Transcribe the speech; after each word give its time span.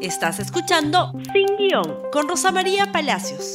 Estás 0.00 0.38
escuchando 0.38 1.12
Sin 1.32 1.56
Guión 1.56 2.08
con 2.12 2.28
Rosa 2.28 2.52
María 2.52 2.92
Palacios. 2.92 3.54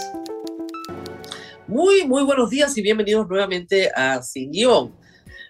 Muy, 1.67 2.05
muy 2.05 2.23
buenos 2.23 2.49
días 2.49 2.77
y 2.77 2.81
bienvenidos 2.81 3.29
nuevamente 3.29 3.89
a 3.95 4.21
Sin 4.21 4.51
Guión. 4.51 4.93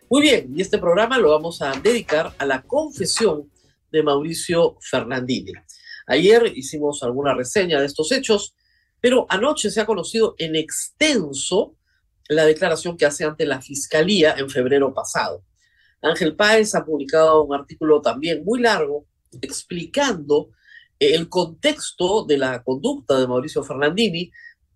Muy 0.07 0.21
bien, 0.21 0.53
y 0.55 0.61
este 0.61 0.77
programa 0.77 1.17
lo 1.17 1.31
vamos 1.31 1.63
a 1.63 1.71
dedicar 1.71 2.35
a 2.37 2.45
la 2.45 2.61
confesión 2.61 3.51
de 3.91 4.03
Mauricio 4.03 4.77
Fernandini. 4.81 5.53
Ayer 6.05 6.53
hicimos 6.55 7.01
alguna 7.01 7.33
reseña 7.33 7.79
de 7.79 7.87
estos 7.87 8.11
hechos, 8.11 8.55
pero 9.01 9.25
anoche 9.29 9.71
se 9.71 9.81
ha 9.81 9.87
conocido 9.87 10.35
en 10.37 10.55
extenso 10.55 11.75
la 12.29 12.45
declaración 12.45 12.97
que 12.97 13.07
hace 13.07 13.23
ante 13.23 13.47
la 13.47 13.63
Fiscalía 13.63 14.35
en 14.37 14.47
febrero 14.47 14.93
pasado. 14.93 15.43
Ángel 16.03 16.35
Páez 16.35 16.75
ha 16.75 16.85
publicado 16.85 17.45
un 17.45 17.55
artículo 17.55 17.99
también 17.99 18.45
muy 18.45 18.61
largo 18.61 19.07
explicando 19.41 20.51
el 21.11 21.29
contexto 21.29 22.25
de 22.25 22.37
la 22.37 22.63
conducta 22.63 23.19
de 23.19 23.27
Mauricio 23.27 23.63
Fernandini 23.63 24.31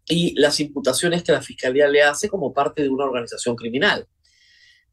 y 0.08 0.40
las 0.40 0.60
imputaciones 0.60 1.24
que 1.24 1.32
la 1.32 1.42
Fiscalía 1.42 1.88
le 1.88 2.02
hace 2.02 2.30
como 2.30 2.54
parte 2.54 2.84
de 2.84 2.90
una 2.90 3.06
organización 3.06 3.56
criminal. 3.56 4.08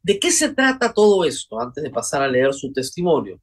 ¿De 0.01 0.19
qué 0.19 0.31
se 0.31 0.49
trata 0.49 0.93
todo 0.93 1.25
esto 1.25 1.59
antes 1.59 1.83
de 1.83 1.89
pasar 1.89 2.21
a 2.21 2.27
leer 2.27 2.53
su 2.53 2.71
testimonio? 2.71 3.41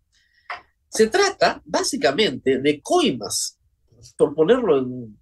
Se 0.89 1.09
trata 1.09 1.63
básicamente 1.65 2.59
de 2.59 2.81
coimas, 2.81 3.59
por 4.17 4.35
ponerlo 4.35 4.79
en 4.79 4.85
un 4.85 5.21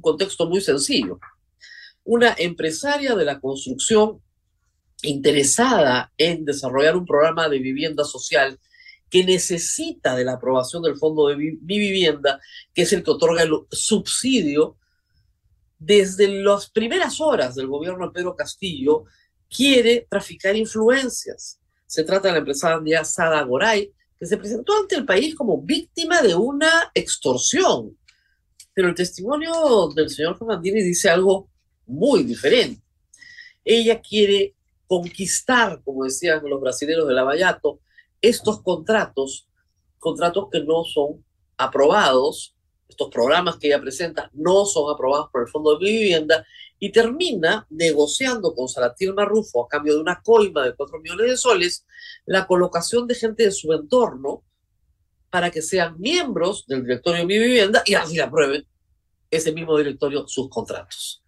contexto 0.00 0.48
muy 0.48 0.60
sencillo. 0.60 1.18
Una 2.04 2.34
empresaria 2.36 3.14
de 3.14 3.24
la 3.24 3.40
construcción 3.40 4.20
interesada 5.02 6.12
en 6.16 6.44
desarrollar 6.44 6.96
un 6.96 7.06
programa 7.06 7.48
de 7.48 7.58
vivienda 7.58 8.04
social 8.04 8.58
que 9.12 9.24
necesita 9.24 10.16
de 10.16 10.24
la 10.24 10.32
aprobación 10.32 10.82
del 10.82 10.96
Fondo 10.96 11.28
de 11.28 11.36
Vivienda, 11.36 12.40
que 12.72 12.80
es 12.80 12.94
el 12.94 13.02
que 13.02 13.10
otorga 13.10 13.42
el 13.42 13.52
subsidio, 13.70 14.78
desde 15.78 16.28
las 16.28 16.70
primeras 16.70 17.20
horas 17.20 17.54
del 17.54 17.66
gobierno 17.66 18.06
de 18.06 18.12
Pedro 18.14 18.34
Castillo, 18.34 19.04
quiere 19.54 20.06
traficar 20.08 20.56
influencias. 20.56 21.60
Se 21.84 22.04
trata 22.04 22.28
de 22.28 22.32
la 22.32 22.38
empresaria 22.38 23.04
Sada 23.04 23.42
Goray, 23.42 23.92
que 24.18 24.24
se 24.24 24.38
presentó 24.38 24.72
ante 24.80 24.94
el 24.94 25.04
país 25.04 25.34
como 25.34 25.60
víctima 25.60 26.22
de 26.22 26.34
una 26.34 26.90
extorsión. 26.94 27.94
Pero 28.72 28.88
el 28.88 28.94
testimonio 28.94 29.90
del 29.94 30.08
señor 30.08 30.38
Fernandini 30.38 30.80
dice 30.80 31.10
algo 31.10 31.50
muy 31.84 32.22
diferente. 32.22 32.82
Ella 33.62 34.00
quiere 34.00 34.54
conquistar, 34.86 35.82
como 35.84 36.04
decían 36.04 36.40
los 36.48 36.62
brasileños 36.62 37.06
de 37.06 37.12
Lavallato, 37.12 37.80
estos 38.22 38.62
contratos, 38.62 39.48
contratos 39.98 40.46
que 40.50 40.60
no 40.60 40.84
son 40.84 41.24
aprobados, 41.56 42.54
estos 42.88 43.10
programas 43.10 43.56
que 43.56 43.66
ella 43.66 43.80
presenta 43.80 44.30
no 44.32 44.64
son 44.64 44.92
aprobados 44.92 45.28
por 45.30 45.42
el 45.42 45.48
Fondo 45.48 45.78
de 45.78 45.84
Vivienda 45.86 46.46
y 46.78 46.90
termina 46.90 47.66
negociando 47.70 48.54
con 48.54 48.68
Salatil 48.68 49.14
Marrufo 49.14 49.64
a 49.64 49.68
cambio 49.68 49.94
de 49.94 50.00
una 50.00 50.20
coima 50.22 50.64
de 50.64 50.74
4 50.74 51.00
millones 51.00 51.30
de 51.30 51.36
soles 51.36 51.86
la 52.26 52.46
colocación 52.46 53.06
de 53.06 53.14
gente 53.14 53.44
de 53.44 53.52
su 53.52 53.72
entorno 53.72 54.42
para 55.30 55.50
que 55.50 55.62
sean 55.62 55.98
miembros 55.98 56.66
del 56.66 56.82
directorio 56.82 57.20
de 57.20 57.26
Mi 57.26 57.38
Vivienda 57.38 57.82
y 57.86 57.94
así 57.94 58.20
aprueben 58.20 58.66
ese 59.30 59.52
mismo 59.52 59.78
directorio 59.78 60.28
sus 60.28 60.48
contratos. 60.48 61.22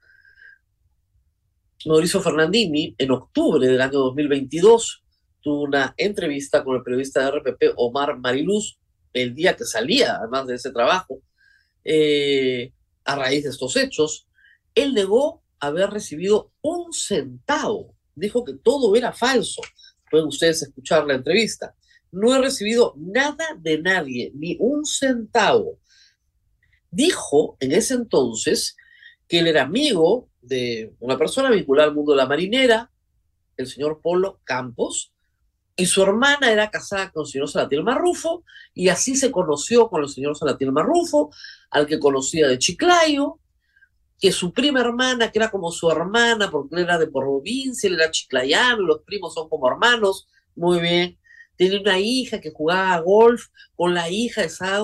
Mauricio 1.86 2.20
Fernandini, 2.20 2.95
en 2.98 3.11
octubre 3.11 3.67
del 3.67 3.81
año 3.81 4.01
2022, 4.01 5.04
tuvo 5.45 5.62
una 5.62 5.95
entrevista 5.98 6.64
con 6.64 6.77
el 6.77 6.83
periodista 6.83 7.20
de 7.20 7.39
RPP, 7.39 7.75
Omar 7.77 8.19
Mariluz, 8.19 8.78
el 9.12 9.34
día 9.34 9.55
que 9.55 9.64
salía, 9.64 10.17
además 10.17 10.47
de 10.47 10.55
ese 10.55 10.73
trabajo, 10.73 11.20
eh, 11.84 12.73
a 13.05 13.14
raíz 13.14 13.45
de 13.45 13.51
estos 13.51 13.77
hechos. 13.77 14.27
Él 14.75 14.95
negó 14.95 15.45
haber 15.61 15.91
recibido 15.91 16.51
un 16.62 16.92
centavo. 16.95 17.95
Dijo 18.14 18.42
que 18.42 18.55
todo 18.55 18.96
era 18.96 19.13
falso. 19.13 19.61
Pueden 20.11 20.29
ustedes 20.29 20.63
escuchar 20.63 21.07
la 21.07 21.14
entrevista. 21.14 21.74
No 22.11 22.35
he 22.35 22.40
recibido 22.40 22.95
nada 22.96 23.45
de 23.58 23.83
nadie, 23.83 24.33
ni 24.35 24.57
un 24.58 24.86
centavo. 24.86 25.79
Dijo 26.90 27.58
en 27.61 27.73
ese 27.73 27.95
entonces 27.95 28.77
que 29.29 29.40
él 29.40 29.48
era 29.48 29.63
amigo 29.63 30.30
de 30.40 30.95
una 31.01 31.19
persona 31.19 31.51
vinculada 31.51 31.89
al 31.89 31.95
mundo 31.95 32.13
de 32.13 32.19
la 32.19 32.27
marinera, 32.27 32.90
el 33.57 33.67
señor 33.67 34.01
Polo 34.02 34.40
Campos, 34.45 35.14
y 35.77 35.86
su 35.86 36.02
hermana 36.02 36.52
era 36.52 36.70
casada 36.70 37.11
con 37.11 37.24
el 37.24 37.30
señor 37.30 37.48
Salatiel 37.48 37.83
Marrufo, 37.83 38.45
y 38.73 38.89
así 38.89 39.17
se 39.17 39.30
conoció 39.30 39.89
con 39.89 40.02
el 40.02 40.08
señor 40.08 40.36
Salatiel 40.36 40.73
Marrufo, 40.73 41.30
al 41.70 41.86
que 41.86 41.98
conocía 41.98 42.48
de 42.48 42.58
Chiclayo, 42.58 43.40
que 44.20 44.33
su 44.33 44.52
prima 44.52 44.80
hermana, 44.80 45.30
que 45.30 45.39
era 45.39 45.51
como 45.51 45.70
su 45.70 45.90
hermana, 45.90 46.51
porque 46.51 46.77
él 46.77 46.83
era 46.83 46.98
de 46.98 47.08
provincia, 47.08 47.89
él 47.89 47.95
era 47.95 48.11
chiclayano, 48.11 48.83
los 48.83 49.02
primos 49.02 49.34
son 49.34 49.48
como 49.48 49.68
hermanos, 49.68 50.29
muy 50.57 50.80
bien. 50.80 51.18
Tenía 51.57 51.80
una 51.80 51.98
hija 51.98 52.40
que 52.40 52.51
jugaba 52.51 52.98
golf 53.01 53.48
con 53.77 53.92
la 53.92 54.08
hija 54.08 54.40
de 54.42 54.48
Sada 54.48 54.83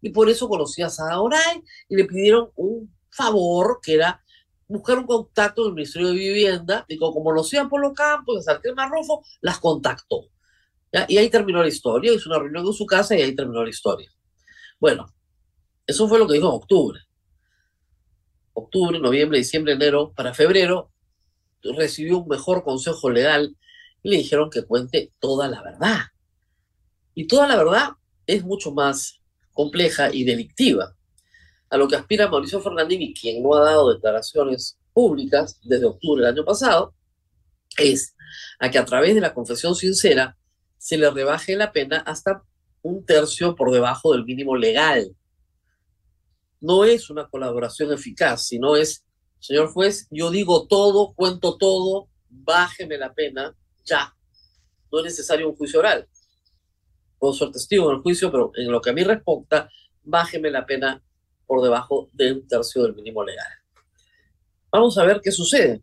y 0.00 0.10
por 0.10 0.30
eso 0.30 0.48
conocía 0.48 0.86
a 0.86 0.90
Sada 0.90 1.38
y 1.88 1.96
le 1.96 2.04
pidieron 2.04 2.50
un 2.56 2.92
favor, 3.10 3.78
que 3.82 3.94
era 3.94 4.21
buscar 4.72 4.98
un 4.98 5.06
contacto 5.06 5.64
del 5.64 5.74
Ministerio 5.74 6.08
de 6.08 6.14
Vivienda, 6.14 6.84
y 6.88 6.96
como 6.96 7.22
conocían 7.22 7.68
por 7.68 7.80
los 7.80 7.92
campos, 7.92 8.36
de 8.36 8.42
Sartén 8.42 8.74
Marrufo, 8.74 9.22
las 9.40 9.58
contactó. 9.58 10.28
Y 11.08 11.16
ahí 11.16 11.30
terminó 11.30 11.62
la 11.62 11.68
historia, 11.68 12.12
hizo 12.12 12.28
una 12.28 12.38
reunión 12.38 12.66
en 12.66 12.72
su 12.72 12.84
casa 12.84 13.16
y 13.16 13.22
ahí 13.22 13.34
terminó 13.34 13.62
la 13.62 13.70
historia. 13.70 14.10
Bueno, 14.78 15.06
eso 15.86 16.08
fue 16.08 16.18
lo 16.18 16.26
que 16.26 16.34
dijo 16.34 16.48
en 16.48 16.54
octubre. 16.54 17.00
Octubre, 18.54 18.98
noviembre, 18.98 19.38
diciembre, 19.38 19.72
enero, 19.72 20.12
para 20.14 20.34
febrero, 20.34 20.90
recibió 21.62 22.18
un 22.18 22.28
mejor 22.28 22.64
consejo 22.64 23.08
legal 23.10 23.56
y 24.02 24.10
le 24.10 24.16
dijeron 24.18 24.50
que 24.50 24.64
cuente 24.64 25.12
toda 25.18 25.48
la 25.48 25.62
verdad. 25.62 26.00
Y 27.14 27.26
toda 27.26 27.46
la 27.46 27.56
verdad 27.56 27.90
es 28.26 28.44
mucho 28.44 28.72
más 28.72 29.20
compleja 29.52 30.12
y 30.12 30.24
delictiva 30.24 30.94
a 31.72 31.78
lo 31.78 31.88
que 31.88 31.96
aspira 31.96 32.28
Mauricio 32.28 32.60
Fernandini, 32.60 33.14
quien 33.14 33.42
no 33.42 33.54
ha 33.54 33.64
dado 33.64 33.94
declaraciones 33.94 34.78
públicas 34.92 35.58
desde 35.62 35.86
octubre 35.86 36.22
del 36.22 36.34
año 36.34 36.44
pasado, 36.44 36.94
es 37.78 38.14
a 38.60 38.70
que 38.70 38.76
a 38.76 38.84
través 38.84 39.14
de 39.14 39.22
la 39.22 39.32
confesión 39.32 39.74
sincera 39.74 40.36
se 40.76 40.98
le 40.98 41.10
rebaje 41.10 41.56
la 41.56 41.72
pena 41.72 42.00
hasta 42.00 42.42
un 42.82 43.06
tercio 43.06 43.56
por 43.56 43.72
debajo 43.72 44.12
del 44.12 44.26
mínimo 44.26 44.54
legal. 44.54 45.16
No 46.60 46.84
es 46.84 47.08
una 47.08 47.26
colaboración 47.30 47.90
eficaz, 47.90 48.48
sino 48.48 48.76
es, 48.76 49.06
señor 49.40 49.72
juez, 49.72 50.08
yo 50.10 50.30
digo 50.30 50.66
todo, 50.66 51.14
cuento 51.14 51.56
todo, 51.56 52.10
bájeme 52.28 52.98
la 52.98 53.14
pena, 53.14 53.56
ya. 53.86 54.14
No 54.92 54.98
es 54.98 55.04
necesario 55.06 55.48
un 55.48 55.56
juicio 55.56 55.80
oral. 55.80 56.06
Puedo 57.18 57.32
ser 57.32 57.50
testigo 57.50 57.90
en 57.90 57.96
el 57.96 58.02
juicio, 58.02 58.30
pero 58.30 58.52
en 58.56 58.70
lo 58.70 58.82
que 58.82 58.90
a 58.90 58.92
mí 58.92 59.02
respecta, 59.04 59.70
bájeme 60.02 60.50
la 60.50 60.66
pena 60.66 61.02
por 61.52 61.62
debajo 61.62 62.08
de 62.14 62.32
un 62.32 62.48
tercio 62.48 62.82
del 62.82 62.94
mínimo 62.94 63.22
legal. 63.22 63.46
Vamos 64.70 64.96
a 64.96 65.04
ver 65.04 65.20
qué 65.22 65.30
sucede. 65.30 65.82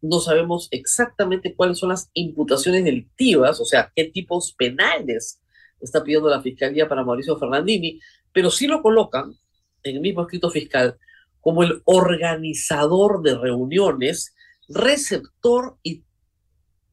No 0.00 0.18
sabemos 0.18 0.68
exactamente 0.70 1.54
cuáles 1.54 1.76
son 1.76 1.90
las 1.90 2.08
imputaciones 2.14 2.82
delictivas, 2.82 3.60
o 3.60 3.66
sea, 3.66 3.92
qué 3.94 4.04
tipos 4.06 4.54
penales 4.54 5.42
está 5.78 6.02
pidiendo 6.02 6.30
la 6.30 6.40
Fiscalía 6.40 6.88
para 6.88 7.04
Mauricio 7.04 7.36
Fernandini, 7.36 8.00
pero 8.32 8.50
sí 8.50 8.66
lo 8.66 8.80
colocan 8.80 9.34
en 9.82 9.96
el 9.96 10.00
mismo 10.00 10.22
escrito 10.22 10.48
fiscal 10.48 10.98
como 11.42 11.64
el 11.64 11.82
organizador 11.84 13.20
de 13.20 13.36
reuniones, 13.36 14.34
receptor 14.70 15.76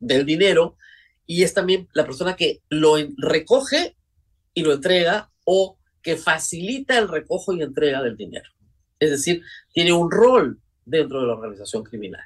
del 0.02 0.26
dinero, 0.26 0.76
y 1.26 1.44
es 1.44 1.54
también 1.54 1.88
la 1.94 2.04
persona 2.04 2.36
que 2.36 2.62
lo 2.68 2.96
recoge 3.16 3.96
y 4.54 4.64
lo 4.64 4.74
entrega 4.74 5.32
o 5.46 5.79
que 6.10 6.18
facilita 6.18 6.98
el 6.98 7.08
recojo 7.08 7.54
y 7.54 7.62
entrega 7.62 8.02
del 8.02 8.18
dinero. 8.18 8.50
Es 9.00 9.12
decir, 9.12 9.44
tiene 9.72 9.94
un 9.94 10.10
rol 10.10 10.60
dentro 10.84 11.22
de 11.22 11.28
la 11.28 11.34
organización 11.34 11.84
criminal. 11.84 12.24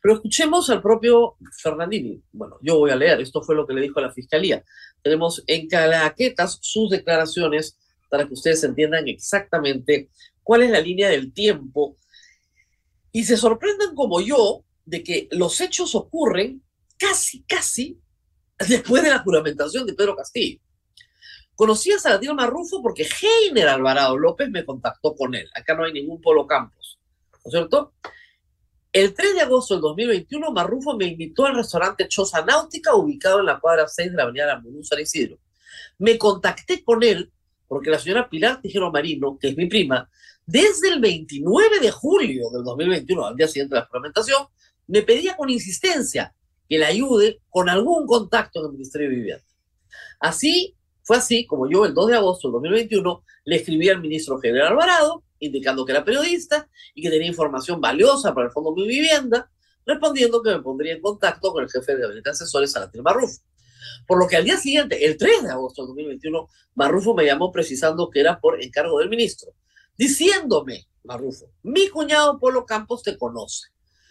Pero 0.00 0.14
escuchemos 0.14 0.70
al 0.70 0.80
propio 0.80 1.34
Fernandini. 1.60 2.22
Bueno, 2.30 2.58
yo 2.62 2.78
voy 2.78 2.92
a 2.92 2.94
leer, 2.94 3.20
esto 3.20 3.42
fue 3.42 3.56
lo 3.56 3.66
que 3.66 3.74
le 3.74 3.80
dijo 3.80 3.98
a 3.98 4.02
la 4.02 4.12
fiscalía. 4.12 4.62
Tenemos 5.02 5.42
en 5.48 5.66
calaquetas 5.66 6.60
sus 6.62 6.88
declaraciones 6.88 7.76
para 8.08 8.28
que 8.28 8.34
ustedes 8.34 8.62
entiendan 8.62 9.08
exactamente 9.08 10.08
cuál 10.44 10.62
es 10.62 10.70
la 10.70 10.80
línea 10.80 11.08
del 11.08 11.32
tiempo 11.32 11.96
y 13.10 13.24
se 13.24 13.36
sorprendan 13.36 13.96
como 13.96 14.20
yo 14.20 14.62
de 14.84 15.02
que 15.02 15.26
los 15.32 15.60
hechos 15.60 15.96
ocurren 15.96 16.62
casi, 16.96 17.42
casi 17.42 17.98
después 18.68 19.02
de 19.02 19.10
la 19.10 19.18
juramentación 19.18 19.84
de 19.84 19.94
Pedro 19.94 20.14
Castillo. 20.14 20.60
Conocí 21.60 21.92
a 21.92 21.98
Salatiel 21.98 22.34
Marrufo 22.34 22.80
porque 22.80 23.06
Heiner 23.06 23.68
Alvarado 23.68 24.16
López 24.16 24.48
me 24.48 24.64
contactó 24.64 25.14
con 25.14 25.34
él. 25.34 25.46
Acá 25.54 25.74
no 25.74 25.84
hay 25.84 25.92
ningún 25.92 26.18
Polo 26.18 26.46
Campos, 26.46 26.98
¿no 27.32 27.38
es 27.44 27.50
cierto? 27.52 27.92
El 28.90 29.12
3 29.12 29.34
de 29.34 29.40
agosto 29.42 29.74
del 29.74 29.82
2021, 29.82 30.52
Marrufo 30.52 30.96
me 30.96 31.04
invitó 31.04 31.44
al 31.44 31.56
restaurante 31.56 32.08
Choza 32.08 32.42
Náutica, 32.46 32.94
ubicado 32.94 33.40
en 33.40 33.44
la 33.44 33.60
cuadra 33.60 33.86
6 33.86 34.10
de 34.10 34.16
la 34.16 34.22
avenida 34.22 34.46
Ramón 34.46 34.82
San 34.82 35.00
Isidro. 35.00 35.38
Me 35.98 36.16
contacté 36.16 36.82
con 36.82 37.02
él 37.02 37.30
porque 37.68 37.90
la 37.90 37.98
señora 37.98 38.30
Pilar 38.30 38.62
Tijero 38.62 38.90
Marino, 38.90 39.36
que 39.38 39.48
es 39.48 39.56
mi 39.58 39.66
prima, 39.66 40.08
desde 40.46 40.88
el 40.88 40.98
29 40.98 41.78
de 41.78 41.90
julio 41.90 42.48
del 42.54 42.64
2021, 42.64 43.26
al 43.26 43.36
día 43.36 43.48
siguiente 43.48 43.74
de 43.74 43.82
la 43.82 43.86
fragmentación, 43.86 44.46
me 44.86 45.02
pedía 45.02 45.36
con 45.36 45.50
insistencia 45.50 46.34
que 46.66 46.78
le 46.78 46.86
ayude 46.86 47.42
con 47.50 47.68
algún 47.68 48.06
contacto 48.06 48.60
en 48.60 48.64
el 48.64 48.72
Ministerio 48.72 49.10
de 49.10 49.14
Vivienda. 49.14 49.44
Así, 50.20 50.74
fue 51.10 51.16
así 51.16 51.44
como 51.44 51.68
yo 51.68 51.84
el 51.84 51.92
2 51.92 52.06
de 52.06 52.14
agosto 52.14 52.46
del 52.46 52.52
2021 52.52 53.24
le 53.46 53.56
escribí 53.56 53.88
al 53.88 54.00
ministro 54.00 54.38
General 54.38 54.68
Alvarado, 54.68 55.24
indicando 55.40 55.84
que 55.84 55.90
era 55.90 56.04
periodista 56.04 56.68
y 56.94 57.02
que 57.02 57.10
tenía 57.10 57.26
información 57.26 57.80
valiosa 57.80 58.32
para 58.32 58.46
el 58.46 58.52
Fondo 58.52 58.72
de 58.76 58.82
Mi 58.82 58.94
Vivienda, 58.94 59.50
respondiendo 59.84 60.40
que 60.40 60.50
me 60.50 60.62
pondría 60.62 60.92
en 60.92 61.00
contacto 61.00 61.50
con 61.50 61.64
el 61.64 61.68
jefe 61.68 61.96
de 61.96 62.02
gabinete 62.02 62.30
asesores, 62.30 62.70
Salatil 62.70 63.02
Marrufo. 63.02 63.40
Por 64.06 64.20
lo 64.20 64.28
que 64.28 64.36
al 64.36 64.44
día 64.44 64.56
siguiente, 64.56 65.04
el 65.04 65.16
3 65.16 65.42
de 65.42 65.50
agosto 65.50 65.82
de 65.82 65.88
2021, 65.88 66.48
Marrufo 66.76 67.12
me 67.12 67.26
llamó 67.26 67.50
precisando 67.50 68.08
que 68.08 68.20
era 68.20 68.38
por 68.38 68.62
encargo 68.62 69.00
del 69.00 69.08
ministro, 69.08 69.52
diciéndome, 69.98 70.86
Marrufo, 71.02 71.50
mi 71.64 71.88
cuñado 71.88 72.38
Polo 72.38 72.64
Campos 72.64 73.02
te 73.02 73.18
conoce. 73.18 73.70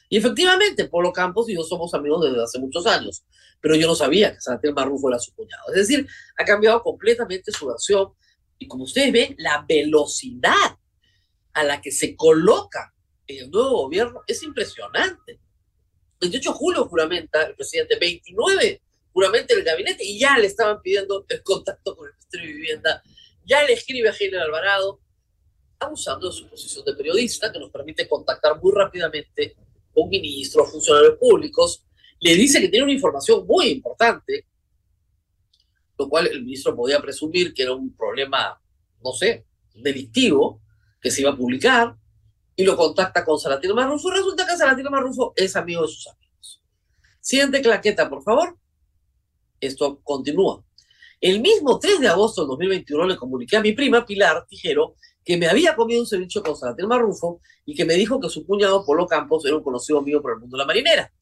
Y 0.10 0.18
efectivamente, 0.18 0.86
Polo 0.86 1.14
Campos 1.14 1.48
y 1.50 1.56
yo 1.56 1.64
somos 1.64 1.94
amigos 1.94 2.26
desde 2.26 2.44
hace 2.44 2.60
muchos 2.60 2.86
años, 2.88 3.24
pero 3.62 3.76
yo 3.76 3.88
no 3.88 3.96
sabía 3.96 4.34
que 4.34 4.42
Salatil 4.42 4.74
Marrufo 4.74 5.10
era 5.10 5.20
su 5.20 5.34
cuñado. 5.34 5.64
Es 5.70 5.88
decir, 5.88 6.08
ha 6.38 6.44
cambiado 6.44 6.82
completamente 6.82 7.52
su 7.52 7.68
versión 7.68 8.14
y 8.58 8.68
como 8.68 8.84
ustedes 8.84 9.14
ven, 9.14 9.36
la 9.38 9.66
velocidad 9.68 10.78
a 11.54 11.64
la 11.64 11.82
que 11.82 11.92
se 11.92 12.16
coloca 12.16 12.94
el 13.28 13.50
nuevo 13.52 13.84
gobierno 13.84 14.22
es 14.28 14.42
impresionante. 14.44 15.40
28 16.20 16.52
de 16.52 16.58
julio 16.58 16.86
juramenta 16.86 17.44
el 17.44 17.56
presidente, 17.56 17.98
29 17.98 18.82
juramenta 19.14 19.54
el 19.54 19.64
gabinete 19.64 20.04
y 20.04 20.20
ya 20.20 20.38
le 20.38 20.48
estaban 20.48 20.82
pidiendo 20.82 21.26
el 21.28 21.44
contacto 21.44 21.96
con 21.96 22.08
el 22.08 22.14
Ministerio 22.14 22.48
de 22.48 22.54
Vivienda, 22.54 23.04
ya 23.46 23.64
le 23.64 23.74
escribe 23.74 24.10
a 24.10 24.14
General 24.14 24.46
Alvarado, 24.46 25.00
abusando 25.80 26.28
de 26.28 26.34
su 26.34 26.48
posición 26.50 26.86
de 26.86 26.94
periodista 26.94 27.52
que 27.52 27.60
nos 27.60 27.72
permite 27.72 28.08
contactar 28.08 28.62
muy 28.62 28.72
rápidamente 28.74 29.56
con 30.00 30.10
ministros, 30.10 30.72
funcionarios 30.72 31.18
públicos, 31.18 31.86
le 32.19 32.36
dice 32.36 32.60
que 32.60 32.69
tiene 32.69 32.84
una 32.84 32.94
información 32.94 33.46
muy 33.46 33.68
importante, 33.68 34.46
lo 35.98 36.10
cual 36.10 36.28
el 36.28 36.44
ministro 36.44 36.75
podía 36.75 37.01
presumir 37.01 37.54
que 37.54 37.63
era 37.63 37.74
un 37.74 37.96
problema, 37.96 38.62
no 39.04 39.12
sé, 39.12 39.46
delictivo, 39.74 40.62
que 41.01 41.12
se 41.12 41.22
iba 41.22 41.31
a 41.31 41.38
publicar, 41.38 41.96
y 42.56 42.63
lo 42.63 42.75
contacta 42.75 43.24
con 43.24 43.40
Salatino 43.40 43.74
Marrufo. 43.74 44.12
Resulta 44.12 44.46
que 44.46 44.57
Salatino 44.57 44.90
Marrufo 44.90 45.34
es 45.36 45.56
amigo 45.56 45.84
de 45.84 45.88
sus 45.88 46.07
amigos. 46.07 46.62
Siguiente 47.22 47.62
claqueta, 47.62 48.10
por 48.10 48.22
favor. 48.22 48.57
Esto 49.62 50.02
continúa. 50.04 50.63
El 51.22 51.42
mismo 51.42 51.80
3 51.80 52.00
de 52.00 52.07
agosto 52.07 52.42
del 52.42 52.50
2021 52.50 53.07
le 53.07 53.18
comuniqué 53.18 53.57
a 53.57 53.62
mi 53.62 53.74
prima 53.74 54.06
Pilar 54.06 54.45
Tijero 54.48 54.95
que 55.24 55.38
me 55.38 55.48
había 55.48 55.75
comido 55.75 56.01
un 56.01 56.07
ceviche 56.07 56.42
con 56.42 56.56
Salatino 56.56 56.88
Marrufo 56.88 57.42
y 57.66 57.75
que 57.75 57.86
me 57.86 57.94
dijo 57.95 58.19
que 58.19 58.30
su 58.30 58.45
cuñado 58.45 58.86
Polo 58.86 59.06
Campos 59.06 59.45
era 59.45 59.56
un 59.56 59.63
conocido 59.63 60.01
mío 60.01 60.21
por 60.21 60.33
el 60.33 60.39
mundo 60.39 60.57
de 60.57 60.63
la 60.63 60.68
marinera. 60.68 61.13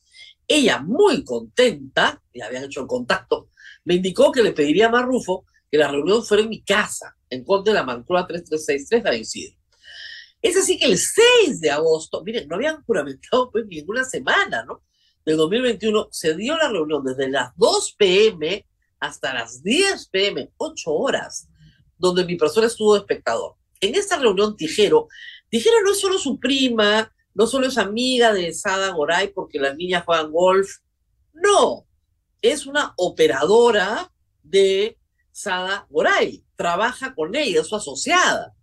Ella, 0.48 0.80
muy 0.80 1.24
contenta, 1.24 2.22
le 2.34 2.44
habían 2.44 2.64
hecho 2.64 2.82
el 2.82 2.88
contacto, 2.88 3.50
me 3.84 3.96
indicó 3.96 4.32
que 4.32 4.44
le 4.44 4.54
pediría 4.54 4.88
a 4.88 4.92
Marrufo 4.92 5.46
que 5.70 5.78
la 5.78 5.90
reunión 5.90 6.24
fuera 6.24 6.44
en 6.44 6.50
mi 6.50 6.62
casa, 6.62 7.16
en 7.30 7.44
Conde 7.44 7.72
de 7.72 7.76
la 7.76 7.84
Mancura 7.84 8.26
3363 8.26 9.04
de 9.04 9.18
Isidro. 9.18 9.58
Es 10.42 10.56
así 10.56 10.78
que 10.78 10.86
el 10.86 10.98
6 10.98 11.60
de 11.62 11.72
agosto, 11.72 12.24
miren, 12.24 12.48
no 12.48 12.56
habían 12.56 12.84
juramentado 12.84 13.52
pues 13.52 13.66
ninguna 13.66 14.04
semana, 14.04 14.64
¿no? 14.64 14.84
Del 15.26 15.38
2021 15.38 16.08
se 16.12 16.36
dio 16.36 16.56
la 16.56 16.70
reunión 16.70 17.04
desde 17.04 17.30
las 17.30 17.52
2 17.58 17.96
p.m. 17.98 18.66
hasta 19.00 19.34
las 19.34 19.62
10 19.64 20.08
p.m., 20.10 20.52
8 20.58 20.92
horas, 20.92 21.50
donde 21.98 22.24
mi 22.24 22.36
persona 22.36 22.68
estuvo 22.68 22.94
de 22.94 23.00
espectador. 23.00 23.56
En 23.82 23.96
esta 23.96 24.18
reunión, 24.18 24.56
Tijero, 24.56 25.08
Tijero 25.50 25.82
no 25.84 25.92
es 25.92 26.00
solo 26.00 26.18
su 26.18 26.40
prima, 26.40 27.12
no 27.34 27.48
solo 27.48 27.68
es 27.68 27.78
amiga 27.78 28.34
de 28.34 28.54
Sada 28.54 28.90
Goray 28.90 29.30
porque 29.30 29.60
las 29.60 29.76
niñas 29.76 30.04
juegan 30.06 30.32
golf, 30.32 30.70
no, 31.34 31.86
es 32.42 32.66
una 32.66 32.94
operadora 32.98 34.12
de 34.42 34.98
Sada 35.32 35.86
Goray, 35.90 36.44
trabaja 36.56 37.14
con 37.14 37.36
ella, 37.36 37.62
es 37.62 37.68
su 37.68 37.76
asociada. 37.76 38.54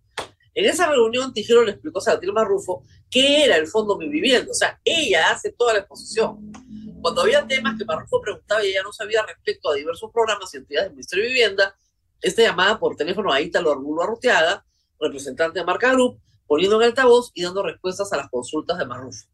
En 0.54 0.64
esa 0.66 0.88
reunión, 0.88 1.32
Tijero 1.32 1.64
le 1.64 1.72
explicó 1.72 1.98
a 1.98 2.02
Satil 2.02 2.32
Marrufo 2.32 2.84
qué 3.10 3.44
era 3.44 3.56
el 3.56 3.66
Fondo 3.66 3.96
Mi 3.96 4.08
Vivienda, 4.08 4.50
o 4.50 4.54
sea, 4.54 4.80
ella 4.84 5.30
hace 5.30 5.52
toda 5.52 5.74
la 5.74 5.78
exposición. 5.80 6.52
Cuando 7.00 7.22
había 7.22 7.46
temas 7.46 7.76
que 7.78 7.84
Marrufo 7.84 8.20
preguntaba 8.20 8.64
y 8.64 8.70
ella 8.70 8.82
no 8.82 8.92
sabía 8.92 9.22
respecto 9.26 9.70
a 9.70 9.74
diversos 9.74 10.10
programas 10.12 10.52
y 10.54 10.58
entidades 10.58 10.88
del 10.88 10.96
Ministerio 10.96 11.24
de 11.24 11.30
Vivienda, 11.30 11.76
esta 12.20 12.42
llamada 12.42 12.78
por 12.78 12.96
teléfono 12.96 13.32
a 13.32 13.40
Ítalo 13.40 13.72
Arbulo 13.72 14.02
Arruteaga, 14.02 14.64
representante 15.04 15.60
de 15.60 15.64
Marca 15.64 15.92
Group, 15.92 16.20
poniendo 16.46 16.80
en 16.80 16.88
altavoz 16.88 17.30
y 17.34 17.42
dando 17.42 17.62
respuestas 17.62 18.12
a 18.12 18.16
las 18.16 18.28
consultas 18.28 18.78
de 18.78 18.86
Marrufo. 18.86 19.26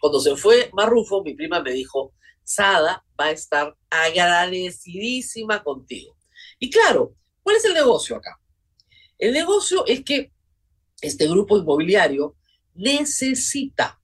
Cuando 0.00 0.20
se 0.20 0.36
fue 0.36 0.70
Marrufo, 0.72 1.22
mi 1.22 1.34
prima 1.34 1.60
me 1.60 1.72
dijo, 1.72 2.14
Sada 2.42 3.04
va 3.18 3.26
a 3.26 3.30
estar 3.30 3.76
agradecidísima 3.90 5.62
contigo. 5.62 6.16
Y 6.58 6.70
claro, 6.70 7.14
¿cuál 7.42 7.56
es 7.56 7.64
el 7.64 7.74
negocio 7.74 8.16
acá? 8.16 8.40
El 9.18 9.32
negocio 9.32 9.84
es 9.86 10.02
que 10.02 10.32
este 11.00 11.28
grupo 11.28 11.58
inmobiliario 11.58 12.36
necesita 12.74 14.00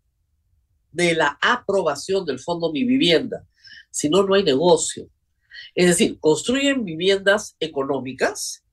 de 0.93 1.15
la 1.15 1.39
aprobación 1.41 2.25
del 2.25 2.39
Fondo 2.39 2.73
Mi 2.73 2.85
Vivienda, 2.85 3.47
si 3.91 4.09
no, 4.09 4.23
no 4.23 4.35
hay 4.35 4.43
negocio. 4.43 5.09
Es 5.75 5.87
decir, 5.87 6.19
construyen 6.21 6.85
viviendas 6.85 7.57
económicas 7.61 8.66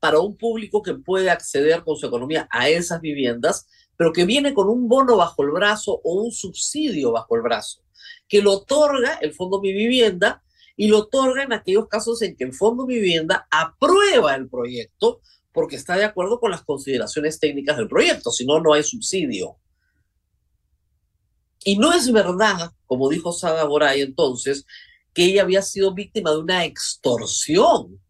para 0.00 0.18
un 0.18 0.36
público 0.36 0.82
que 0.82 0.94
puede 0.94 1.30
acceder 1.30 1.84
con 1.84 1.96
su 1.96 2.06
economía 2.06 2.48
a 2.50 2.68
esas 2.68 3.00
viviendas, 3.00 3.68
pero 3.96 4.12
que 4.12 4.24
viene 4.24 4.54
con 4.54 4.68
un 4.68 4.88
bono 4.88 5.18
bajo 5.18 5.42
el 5.42 5.50
brazo 5.50 6.00
o 6.02 6.14
un 6.22 6.32
subsidio 6.32 7.12
bajo 7.12 7.36
el 7.36 7.42
brazo, 7.42 7.82
que 8.26 8.40
lo 8.40 8.52
otorga 8.52 9.18
el 9.20 9.34
Fondo 9.34 9.60
Mi 9.60 9.72
Vivienda 9.74 10.42
y 10.74 10.88
lo 10.88 11.00
otorga 11.00 11.42
en 11.42 11.52
aquellos 11.52 11.86
casos 11.86 12.22
en 12.22 12.34
que 12.34 12.44
el 12.44 12.54
Fondo 12.54 12.86
Mi 12.86 12.94
Vivienda 12.94 13.46
aprueba 13.50 14.34
el 14.34 14.48
proyecto 14.48 15.20
porque 15.52 15.76
está 15.76 15.96
de 15.96 16.04
acuerdo 16.04 16.40
con 16.40 16.50
las 16.50 16.62
consideraciones 16.62 17.38
técnicas 17.38 17.76
del 17.76 17.88
proyecto, 17.88 18.30
si 18.30 18.46
no, 18.46 18.60
no 18.60 18.72
hay 18.72 18.82
subsidio. 18.82 19.56
Y 21.62 21.76
no 21.76 21.92
es 21.92 22.10
verdad, 22.10 22.72
como 22.86 23.10
dijo 23.10 23.32
Sada 23.32 23.64
Goray 23.64 24.00
entonces, 24.00 24.64
que 25.12 25.24
ella 25.24 25.42
había 25.42 25.60
sido 25.60 25.92
víctima 25.92 26.30
de 26.30 26.38
una 26.38 26.64
extorsión 26.64 28.00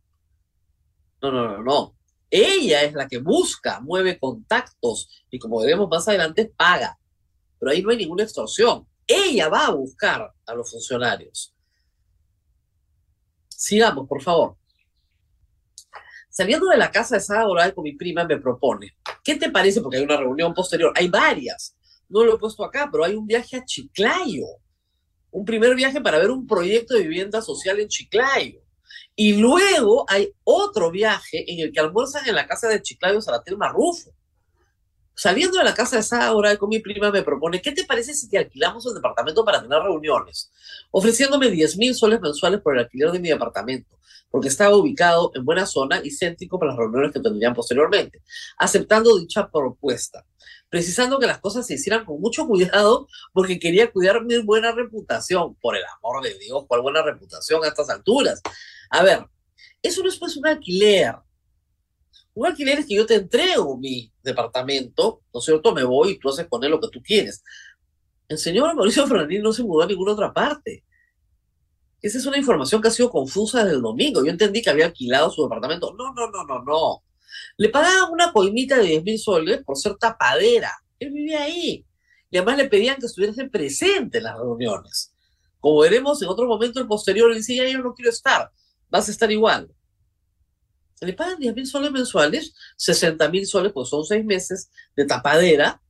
no, 1.23 1.31
no, 1.31 1.49
no, 1.49 1.63
no. 1.63 1.97
Ella 2.31 2.83
es 2.83 2.93
la 2.95 3.09
que 3.09 3.19
busca, 3.19 3.81
mueve 3.81 4.19
contactos 4.19 5.09
y 5.31 5.39
como 5.39 5.61
veremos 5.61 5.89
más 5.89 6.07
adelante, 6.07 6.53
paga. 6.57 6.99
Pero 7.59 7.73
ahí 7.73 7.83
no 7.83 7.91
hay 7.91 7.97
ninguna 7.97 8.23
extorsión. 8.23 8.87
Ella 9.07 9.49
va 9.49 9.67
a 9.67 9.71
buscar 9.71 10.33
a 10.47 10.55
los 10.55 10.71
funcionarios. 10.71 11.55
Sigamos, 13.49 14.09
por 14.09 14.23
favor. 14.23 14.57
Saliendo 16.31 16.69
de 16.69 16.77
la 16.77 16.93
casa 16.93 17.17
de 17.17 17.21
Sara 17.21 17.43
Doral 17.43 17.75
con 17.75 17.83
mi 17.83 17.97
prima, 17.97 18.25
me 18.25 18.39
propone, 18.39 18.97
¿qué 19.25 19.35
te 19.35 19.51
parece? 19.51 19.81
Porque 19.81 19.97
hay 19.97 20.05
una 20.05 20.17
reunión 20.17 20.55
posterior, 20.55 20.93
hay 20.95 21.09
varias, 21.09 21.77
no 22.09 22.25
lo 22.25 22.37
he 22.37 22.39
puesto 22.39 22.65
acá, 22.65 22.89
pero 22.91 23.05
hay 23.05 23.17
un 23.17 23.27
viaje 23.27 23.57
a 23.57 23.65
Chiclayo, 23.65 24.47
un 25.33 25.45
primer 25.45 25.75
viaje 25.75 26.01
para 26.01 26.19
ver 26.19 26.31
un 26.31 26.47
proyecto 26.47 26.95
de 26.95 27.03
vivienda 27.03 27.43
social 27.43 27.81
en 27.81 27.89
Chiclayo. 27.89 28.63
Y 29.23 29.35
luego 29.35 30.07
hay 30.09 30.33
otro 30.45 30.91
viaje 30.91 31.45
en 31.53 31.61
el 31.61 31.73
que 31.73 31.81
almuerzan 31.81 32.27
en 32.27 32.35
la 32.35 32.47
casa 32.47 32.69
de 32.69 32.81
Chiclayo 32.81 33.21
Salatil 33.21 33.59
Marrufo. 33.59 34.15
Saliendo 35.15 35.59
de 35.59 35.65
la 35.65 35.75
casa 35.75 35.97
de 35.97 36.03
Saura 36.03 36.57
con 36.57 36.71
mi 36.71 36.79
prima 36.79 37.11
me 37.11 37.23
propone, 37.23 37.61
¿qué 37.61 37.73
te 37.73 37.85
parece 37.85 38.15
si 38.15 38.31
te 38.31 38.39
alquilamos 38.39 38.87
el 38.87 38.95
departamento 38.95 39.45
para 39.45 39.61
tener 39.61 39.79
reuniones? 39.79 40.51
Ofreciéndome 40.91 41.51
10 41.51 41.77
mil 41.77 41.95
soles 41.95 42.19
mensuales 42.19 42.63
por 42.63 42.73
el 42.73 42.85
alquiler 42.85 43.13
de 43.13 43.21
mi 43.21 43.29
departamento, 43.29 43.99
porque 44.31 44.49
estaba 44.49 44.75
ubicado 44.75 45.33
en 45.35 45.45
buena 45.45 45.67
zona 45.67 46.01
y 46.03 46.11
céntrico 46.11 46.59
para 46.59 46.71
las 46.71 46.79
reuniones 46.79 47.13
que 47.13 47.21
tendrían 47.21 47.53
posteriormente, 47.53 48.23
aceptando 48.57 49.19
dicha 49.19 49.51
propuesta 49.51 50.25
precisando 50.71 51.19
que 51.19 51.27
las 51.27 51.41
cosas 51.41 51.67
se 51.67 51.75
hicieran 51.75 52.05
con 52.05 52.21
mucho 52.21 52.47
cuidado 52.47 53.09
porque 53.33 53.59
quería 53.59 53.91
cuidar 53.91 54.25
mi 54.25 54.39
buena 54.39 54.73
reputación. 54.73 55.57
Por 55.57 55.77
el 55.77 55.83
amor 55.99 56.23
de 56.23 56.39
Dios, 56.39 56.65
¿cuál 56.67 56.81
buena 56.81 57.03
reputación 57.03 57.63
a 57.65 57.69
estas 57.69 57.91
alturas? 57.91 58.41
A 58.89 59.03
ver, 59.03 59.27
eso 59.83 60.03
no 60.03 60.09
es 60.09 60.17
pues 60.17 60.37
un 60.37 60.47
alquiler. 60.47 61.17
Un 62.33 62.47
alquiler 62.47 62.79
es 62.79 62.87
que 62.87 62.95
yo 62.95 63.05
te 63.05 63.17
entrego 63.17 63.77
mi 63.77 64.13
departamento, 64.23 65.23
¿no 65.35 65.41
es 65.41 65.45
cierto? 65.45 65.75
Me 65.75 65.83
voy 65.83 66.13
y 66.13 66.19
tú 66.19 66.29
haces 66.29 66.47
con 66.49 66.63
él 66.63 66.71
lo 66.71 66.81
que 66.81 66.89
tú 66.89 67.03
quieres. 67.03 67.43
El 68.29 68.39
señor 68.39 68.75
Mauricio 68.77 69.07
Fernández 69.09 69.43
no 69.43 69.53
se 69.53 69.65
mudó 69.65 69.83
a 69.83 69.87
ninguna 69.87 70.13
otra 70.13 70.33
parte. 70.33 70.85
Esa 72.01 72.17
es 72.17 72.27
una 72.27 72.39
información 72.39 72.81
que 72.81 72.89
ha 72.89 72.93
sido 72.93 73.11
confusa 73.11 73.65
desde 73.65 73.77
el 73.77 73.83
domingo. 73.83 74.25
Yo 74.25 74.31
entendí 74.31 74.63
que 74.63 74.71
había 74.71 74.87
alquilado 74.87 75.31
su 75.31 75.43
departamento. 75.43 75.93
No, 75.95 76.15
no, 76.15 76.31
no, 76.31 76.45
no, 76.45 76.63
no. 76.63 77.03
Le 77.57 77.69
pagaban 77.69 78.13
una 78.13 78.33
coimita 78.33 78.77
de 78.79 78.85
10 78.85 79.05
mil 79.05 79.19
soles 79.19 79.63
por 79.65 79.77
ser 79.77 79.97
tapadera. 79.97 80.73
Él 80.99 81.13
vivía 81.13 81.43
ahí. 81.43 81.85
Y 82.31 82.37
además 82.37 82.59
le 82.59 82.69
pedían 82.69 82.97
que 82.97 83.07
estuviese 83.07 83.49
presente 83.49 84.19
en 84.19 84.25
las 84.25 84.37
reuniones. 84.37 85.13
Como 85.59 85.81
veremos 85.81 86.23
en 86.23 86.29
otro 86.29 86.47
momento 86.47 86.81
el 86.81 86.87
posterior, 86.87 87.31
él 87.31 87.39
decía, 87.39 87.69
yo 87.69 87.79
no 87.79 87.95
quiero 87.95 88.11
estar, 88.11 88.51
vas 88.89 89.09
a 89.09 89.11
estar 89.11 89.31
igual. 89.31 89.71
le 91.01 91.13
pagan 91.13 91.39
10 91.39 91.55
mil 91.55 91.67
soles 91.67 91.91
mensuales, 91.91 92.55
60 92.77 93.29
mil 93.29 93.47
soles, 93.47 93.73
pues 93.73 93.89
son 93.89 94.05
seis 94.05 94.25
meses 94.25 94.71
de 94.97 95.05
tapadera, 95.05 95.83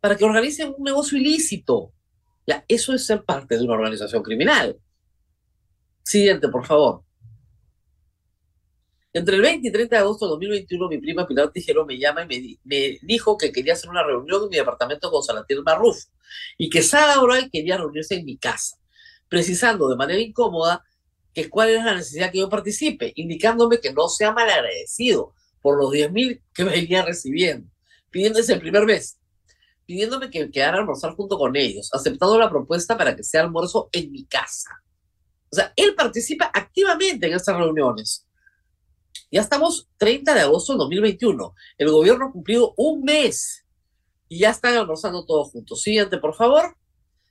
para 0.00 0.16
que 0.16 0.24
organicen 0.24 0.74
un 0.76 0.84
negocio 0.84 1.18
ilícito. 1.18 1.92
Ya, 2.46 2.64
eso 2.68 2.94
es 2.94 3.04
ser 3.04 3.24
parte 3.24 3.56
de 3.56 3.64
una 3.64 3.74
organización 3.74 4.22
criminal. 4.22 4.78
Siguiente, 6.02 6.48
por 6.48 6.64
favor. 6.64 7.04
Entre 9.12 9.36
el 9.36 9.42
20 9.42 9.66
y 9.66 9.72
30 9.72 9.96
de 9.96 10.00
agosto 10.02 10.26
de 10.26 10.30
2021, 10.30 10.88
mi 10.88 10.98
prima 10.98 11.26
Pilar 11.26 11.50
Tijero 11.50 11.86
me 11.86 11.98
llama 11.98 12.26
y 12.28 12.60
me, 12.64 12.98
dijo 13.02 13.38
que 13.38 13.50
quería 13.52 13.72
hacer 13.72 13.88
una 13.88 14.02
reunión 14.02 14.42
en 14.44 14.48
mi 14.50 14.56
departamento 14.56 15.10
con 15.10 15.22
Salatiel 15.22 15.62
Marruf 15.62 15.96
y 16.58 16.68
que 16.68 16.82
Sara 16.82 17.20
Oray 17.20 17.48
quería 17.48 17.78
reunirse 17.78 18.16
en 18.16 18.26
mi 18.26 18.36
casa, 18.36 18.76
precisando 19.28 19.88
de 19.88 19.96
manera 19.96 20.20
incómoda 20.20 20.84
que 21.32 21.48
cuál 21.48 21.70
es 21.70 21.84
la 21.84 21.94
necesidad 21.94 22.30
que 22.30 22.38
yo 22.38 22.50
participe, 22.50 23.12
indicándome 23.16 23.80
que 23.80 23.94
no 23.94 24.08
sea 24.08 24.32
malagradecido 24.32 25.32
por 25.62 25.78
los 25.78 25.90
10 25.90 26.12
mil 26.12 26.42
que 26.52 26.64
venía 26.64 27.02
recibiendo, 27.02 27.70
pidiéndose 28.10 28.52
el 28.52 28.60
primer 28.60 28.84
mes, 28.84 29.18
pidiéndome 29.86 30.28
que 30.28 30.50
quedara 30.50 30.76
a 30.76 30.80
almorzar 30.80 31.14
junto 31.14 31.38
con 31.38 31.56
ellos, 31.56 31.88
aceptando 31.94 32.38
la 32.38 32.50
propuesta 32.50 32.98
para 32.98 33.16
que 33.16 33.24
sea 33.24 33.40
almuerzo 33.40 33.88
en 33.92 34.12
mi 34.12 34.26
casa. 34.26 34.70
O 35.50 35.56
sea, 35.56 35.72
él 35.76 35.94
participa 35.94 36.50
activamente 36.52 37.26
en 37.26 37.32
estas 37.32 37.56
reuniones 37.56 38.27
ya 39.30 39.40
estamos 39.40 39.88
30 39.98 40.34
de 40.34 40.40
agosto 40.40 40.72
de 40.72 40.78
2021. 40.78 41.54
El 41.78 41.90
gobierno 41.90 42.26
ha 42.26 42.32
cumplido 42.32 42.74
un 42.76 43.02
mes 43.02 43.64
y 44.28 44.40
ya 44.40 44.50
están 44.50 44.76
almorzando 44.76 45.24
todos 45.24 45.50
juntos. 45.50 45.82
Siguiente, 45.82 46.18
por 46.18 46.34
favor. 46.34 46.76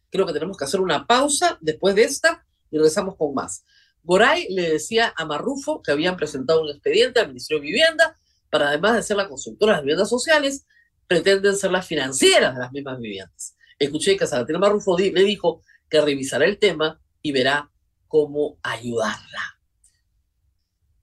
Creo 0.09 0.25
que 0.25 0.33
tenemos 0.33 0.57
que 0.57 0.65
hacer 0.65 0.79
una 0.79 1.05
pausa 1.05 1.57
después 1.61 1.95
de 1.95 2.03
esta 2.03 2.45
y 2.71 2.77
regresamos 2.77 3.15
con 3.15 3.33
más. 3.33 3.63
Goray 4.03 4.47
le 4.49 4.69
decía 4.69 5.13
a 5.17 5.25
Marrufo 5.25 5.81
que 5.81 5.91
habían 5.91 6.15
presentado 6.15 6.61
un 6.61 6.69
expediente 6.69 7.19
al 7.19 7.27
Ministerio 7.27 7.61
de 7.61 7.67
Vivienda 7.67 8.15
para, 8.49 8.69
además 8.69 8.95
de 8.95 9.03
ser 9.03 9.17
la 9.17 9.27
constructora 9.27 9.73
de 9.73 9.77
las 9.77 9.83
viviendas 9.83 10.09
sociales, 10.09 10.65
pretenden 11.07 11.55
ser 11.55 11.71
las 11.71 11.85
financieras 11.85 12.53
de 12.53 12.61
las 12.61 12.71
mismas 12.71 12.99
viviendas. 12.99 13.55
Escuché 13.77 14.15
que 14.15 14.25
Salatina 14.25 14.59
Marrufo 14.59 14.97
le 14.97 15.23
dijo 15.23 15.61
que 15.89 16.01
revisará 16.01 16.45
el 16.45 16.57
tema 16.57 17.01
y 17.21 17.31
verá 17.31 17.69
cómo 18.07 18.57
ayudarla. 18.63 19.56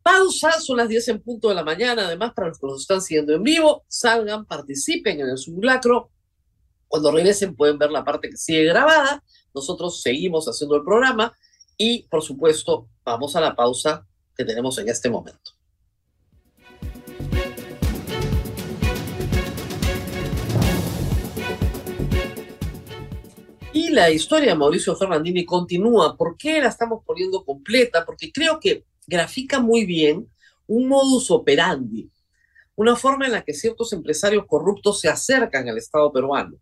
Pausa, 0.05 0.61
son 0.61 0.77
las 0.77 0.89
10 0.91 1.09
en 1.09 1.23
punto 1.23 1.49
de 1.49 1.55
la 1.55 1.65
mañana. 1.65 2.07
Además, 2.07 2.35
para 2.35 2.49
los 2.49 2.59
que 2.59 2.67
nos 2.67 2.83
están 2.83 3.01
siguiendo 3.01 3.33
en 3.33 3.43
vivo, 3.43 3.87
salgan, 3.89 4.45
participen 4.45 5.19
en 5.19 5.31
el 5.31 5.39
simulacro. 5.39 6.11
Cuando 6.87 7.11
regresen 7.11 7.57
pueden 7.57 7.79
ver 7.79 7.91
la 7.91 8.05
parte 8.05 8.29
que 8.29 8.37
sigue 8.37 8.65
grabada. 8.65 9.25
Nosotros 9.55 10.03
seguimos 10.03 10.45
haciendo 10.45 10.77
el 10.77 10.85
programa 10.85 11.33
y, 11.79 12.03
por 12.09 12.23
supuesto, 12.23 12.87
vamos 13.03 13.35
a 13.35 13.41
la 13.41 13.57
pausa 13.57 14.07
que 14.37 14.45
tenemos 14.45 14.77
en 14.77 14.91
este 14.91 15.09
momento. 15.09 15.53
Y 23.73 23.89
la 23.89 24.11
historia 24.11 24.51
de 24.51 24.55
Mauricio 24.55 24.95
Fernandini 24.97 25.47
continúa. 25.47 26.15
¿Por 26.15 26.37
qué 26.37 26.61
la 26.61 26.69
estamos 26.69 27.03
poniendo 27.07 27.43
completa? 27.43 28.05
Porque 28.05 28.31
creo 28.31 28.61
que 28.61 28.85
grafica 29.07 29.61
muy 29.61 29.85
bien 29.85 30.29
un 30.67 30.89
modus 30.89 31.31
operandi, 31.31 32.11
una 32.75 32.97
forma 32.97 33.27
en 33.27 33.33
la 33.33 33.43
que 33.43 33.55
ciertos 33.55 33.93
empresarios 33.93 34.47
corruptos 34.47 35.01
se 35.01 35.09
acercan 35.09 35.69
al 35.69 35.79
Estado 35.79 36.13
peruano 36.13 36.59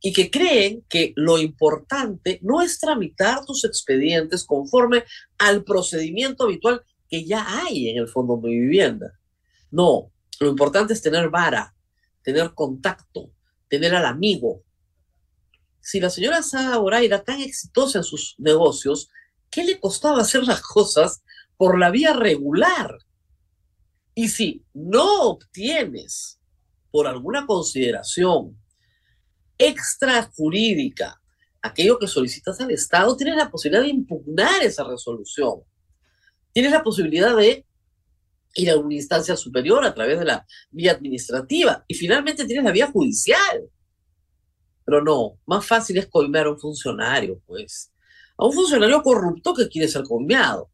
y 0.00 0.12
que 0.12 0.30
creen 0.30 0.84
que 0.88 1.12
lo 1.16 1.38
importante 1.38 2.38
no 2.42 2.62
es 2.62 2.78
tramitar 2.78 3.44
tus 3.44 3.64
expedientes 3.64 4.44
conforme 4.44 5.04
al 5.38 5.64
procedimiento 5.64 6.44
habitual 6.44 6.84
que 7.08 7.24
ya 7.24 7.44
hay 7.60 7.88
en 7.88 7.98
el 7.98 8.08
Fondo 8.08 8.36
de 8.36 8.50
Vivienda. 8.50 9.18
No, 9.70 10.12
lo 10.38 10.48
importante 10.48 10.92
es 10.92 11.02
tener 11.02 11.30
vara, 11.30 11.74
tener 12.22 12.54
contacto, 12.54 13.32
tener 13.68 13.94
al 13.94 14.06
amigo. 14.06 14.62
Si 15.80 16.00
la 16.00 16.10
señora 16.10 16.42
Sada 16.42 16.78
Oray 16.78 17.06
era 17.06 17.24
tan 17.24 17.40
exitosa 17.40 17.98
en 17.98 18.04
sus 18.04 18.36
negocios, 18.38 19.10
¿qué 19.50 19.64
le 19.64 19.80
costaba 19.80 20.20
hacer 20.20 20.44
las 20.44 20.60
cosas 20.60 21.22
por 21.58 21.78
la 21.78 21.90
vía 21.90 22.14
regular. 22.14 22.96
Y 24.14 24.28
si 24.28 24.64
no 24.72 25.22
obtienes 25.22 26.40
por 26.90 27.06
alguna 27.06 27.46
consideración 27.46 28.58
extrajurídica 29.58 31.20
aquello 31.60 31.98
que 31.98 32.06
solicitas 32.06 32.60
al 32.60 32.70
Estado, 32.70 33.16
tienes 33.16 33.36
la 33.36 33.50
posibilidad 33.50 33.82
de 33.82 33.90
impugnar 33.90 34.62
esa 34.62 34.84
resolución. 34.84 35.60
Tienes 36.52 36.72
la 36.72 36.82
posibilidad 36.82 37.36
de 37.36 37.66
ir 38.54 38.70
a 38.70 38.76
una 38.76 38.94
instancia 38.94 39.36
superior 39.36 39.84
a 39.84 39.94
través 39.94 40.18
de 40.18 40.24
la 40.24 40.46
vía 40.70 40.92
administrativa 40.92 41.84
y 41.86 41.94
finalmente 41.94 42.46
tienes 42.46 42.64
la 42.64 42.72
vía 42.72 42.90
judicial. 42.90 43.68
Pero 44.84 45.02
no, 45.02 45.38
más 45.46 45.66
fácil 45.66 45.98
es 45.98 46.06
coimear 46.06 46.46
a 46.46 46.52
un 46.52 46.58
funcionario, 46.58 47.42
pues. 47.46 47.92
A 48.36 48.46
un 48.46 48.52
funcionario 48.52 49.02
corrupto 49.02 49.52
que 49.52 49.68
quiere 49.68 49.88
ser 49.88 50.04
coimeado. 50.04 50.70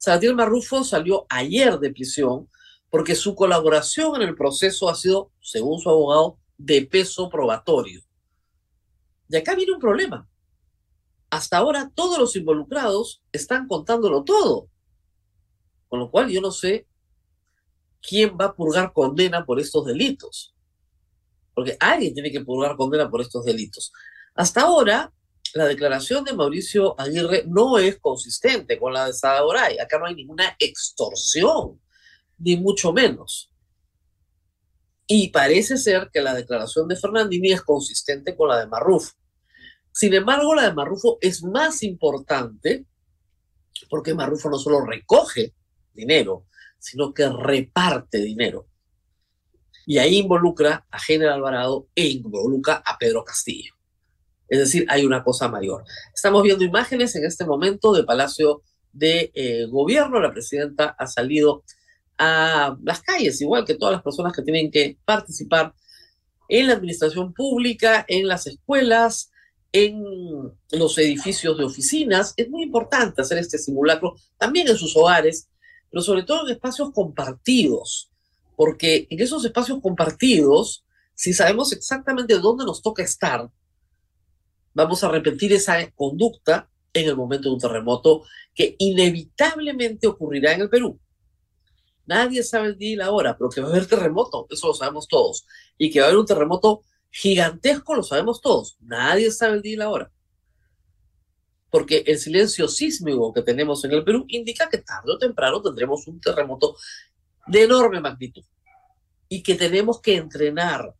Salatiel 0.00 0.34
Marrufo 0.34 0.82
salió 0.82 1.26
ayer 1.28 1.78
de 1.78 1.92
prisión 1.92 2.48
porque 2.88 3.14
su 3.14 3.34
colaboración 3.34 4.16
en 4.16 4.28
el 4.28 4.34
proceso 4.34 4.88
ha 4.88 4.94
sido, 4.94 5.30
según 5.42 5.78
su 5.78 5.90
abogado, 5.90 6.38
de 6.56 6.86
peso 6.86 7.28
probatorio. 7.28 8.00
Y 9.28 9.36
acá 9.36 9.54
viene 9.54 9.72
un 9.72 9.78
problema. 9.78 10.26
Hasta 11.28 11.58
ahora 11.58 11.92
todos 11.94 12.18
los 12.18 12.34
involucrados 12.34 13.22
están 13.30 13.68
contándolo 13.68 14.24
todo. 14.24 14.70
Con 15.88 16.00
lo 16.00 16.10
cual 16.10 16.30
yo 16.30 16.40
no 16.40 16.50
sé 16.50 16.86
quién 18.00 18.38
va 18.40 18.46
a 18.46 18.54
purgar 18.54 18.94
condena 18.94 19.44
por 19.44 19.60
estos 19.60 19.84
delitos. 19.84 20.54
Porque 21.54 21.76
alguien 21.78 22.14
tiene 22.14 22.32
que 22.32 22.40
purgar 22.40 22.74
condena 22.74 23.10
por 23.10 23.20
estos 23.20 23.44
delitos. 23.44 23.92
Hasta 24.34 24.62
ahora, 24.62 25.12
la 25.54 25.66
declaración 25.66 26.24
de 26.24 26.32
Mauricio 26.32 26.98
Aguirre 26.98 27.44
no 27.46 27.78
es 27.78 27.98
consistente 27.98 28.78
con 28.78 28.92
la 28.92 29.06
de 29.06 29.12
Sada 29.12 29.44
Oray. 29.44 29.78
Acá 29.78 29.98
no 29.98 30.06
hay 30.06 30.14
ninguna 30.14 30.56
extorsión, 30.58 31.80
ni 32.38 32.56
mucho 32.56 32.92
menos. 32.92 33.52
Y 35.06 35.28
parece 35.30 35.76
ser 35.76 36.10
que 36.12 36.20
la 36.20 36.34
declaración 36.34 36.86
de 36.86 36.96
Fernandini 36.96 37.52
es 37.52 37.62
consistente 37.62 38.36
con 38.36 38.48
la 38.48 38.60
de 38.60 38.68
Marrufo. 38.68 39.12
Sin 39.92 40.14
embargo, 40.14 40.54
la 40.54 40.68
de 40.68 40.74
Marrufo 40.74 41.18
es 41.20 41.42
más 41.42 41.82
importante 41.82 42.86
porque 43.88 44.14
Marrufo 44.14 44.48
no 44.48 44.58
solo 44.58 44.84
recoge 44.84 45.54
dinero, 45.92 46.46
sino 46.78 47.12
que 47.12 47.28
reparte 47.28 48.18
dinero. 48.18 48.68
Y 49.84 49.98
ahí 49.98 50.18
involucra 50.18 50.86
a 50.90 51.00
General 51.00 51.34
Alvarado 51.34 51.88
e 51.94 52.06
involucra 52.06 52.82
a 52.84 52.96
Pedro 52.96 53.24
Castillo. 53.24 53.79
Es 54.50 54.58
decir, 54.58 54.84
hay 54.88 55.06
una 55.06 55.22
cosa 55.22 55.48
mayor. 55.48 55.84
Estamos 56.12 56.42
viendo 56.42 56.64
imágenes 56.64 57.14
en 57.14 57.24
este 57.24 57.46
momento 57.46 57.92
de 57.92 58.02
Palacio 58.02 58.62
de 58.92 59.30
eh, 59.32 59.66
Gobierno. 59.66 60.20
La 60.20 60.32
presidenta 60.32 60.96
ha 60.98 61.06
salido 61.06 61.62
a 62.18 62.76
las 62.82 63.00
calles, 63.00 63.40
igual 63.40 63.64
que 63.64 63.76
todas 63.76 63.92
las 63.92 64.02
personas 64.02 64.32
que 64.32 64.42
tienen 64.42 64.70
que 64.72 64.98
participar 65.04 65.72
en 66.48 66.66
la 66.66 66.72
administración 66.74 67.32
pública, 67.32 68.04
en 68.08 68.26
las 68.26 68.48
escuelas, 68.48 69.30
en 69.72 70.02
los 70.72 70.98
edificios 70.98 71.56
de 71.56 71.64
oficinas. 71.64 72.34
Es 72.36 72.50
muy 72.50 72.64
importante 72.64 73.22
hacer 73.22 73.38
este 73.38 73.56
simulacro 73.56 74.16
también 74.36 74.66
en 74.66 74.76
sus 74.76 74.96
hogares, 74.96 75.48
pero 75.90 76.02
sobre 76.02 76.24
todo 76.24 76.46
en 76.46 76.54
espacios 76.54 76.90
compartidos, 76.92 78.10
porque 78.56 79.06
en 79.10 79.20
esos 79.20 79.44
espacios 79.44 79.80
compartidos, 79.80 80.84
si 81.14 81.32
sabemos 81.32 81.72
exactamente 81.72 82.36
dónde 82.38 82.64
nos 82.64 82.82
toca 82.82 83.04
estar, 83.04 83.48
vamos 84.74 85.02
a 85.04 85.08
repetir 85.08 85.52
esa 85.52 85.90
conducta 85.92 86.70
en 86.92 87.08
el 87.08 87.16
momento 87.16 87.48
de 87.48 87.54
un 87.54 87.60
terremoto 87.60 88.24
que 88.54 88.76
inevitablemente 88.78 90.06
ocurrirá 90.06 90.52
en 90.54 90.62
el 90.62 90.70
Perú. 90.70 90.98
Nadie 92.06 92.42
sabe 92.42 92.68
el 92.68 92.78
día 92.78 92.90
y 92.90 92.96
la 92.96 93.10
hora, 93.12 93.36
pero 93.38 93.50
que 93.50 93.60
va 93.60 93.68
a 93.68 93.70
haber 93.70 93.86
terremoto, 93.86 94.46
eso 94.50 94.68
lo 94.68 94.74
sabemos 94.74 95.06
todos. 95.06 95.46
Y 95.78 95.90
que 95.90 96.00
va 96.00 96.06
a 96.06 96.08
haber 96.08 96.18
un 96.18 96.26
terremoto 96.26 96.82
gigantesco, 97.10 97.94
lo 97.94 98.02
sabemos 98.02 98.40
todos. 98.40 98.76
Nadie 98.80 99.30
sabe 99.30 99.54
el 99.54 99.62
día 99.62 99.74
y 99.74 99.76
la 99.76 99.90
hora. 99.90 100.10
Porque 101.70 102.02
el 102.06 102.18
silencio 102.18 102.66
sísmico 102.66 103.32
que 103.32 103.42
tenemos 103.42 103.84
en 103.84 103.92
el 103.92 104.02
Perú 104.02 104.24
indica 104.28 104.68
que 104.68 104.78
tarde 104.78 105.12
o 105.12 105.18
temprano 105.18 105.62
tendremos 105.62 106.06
un 106.08 106.20
terremoto 106.20 106.76
de 107.46 107.62
enorme 107.62 108.00
magnitud. 108.00 108.44
Y 109.28 109.42
que 109.44 109.54
tenemos 109.54 110.00
que 110.00 110.16
entrenar 110.16 110.92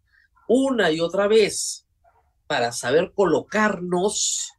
una 0.46 0.92
y 0.92 1.00
otra 1.00 1.26
vez 1.26 1.88
para 2.50 2.72
saber 2.72 3.12
colocarnos, 3.14 4.54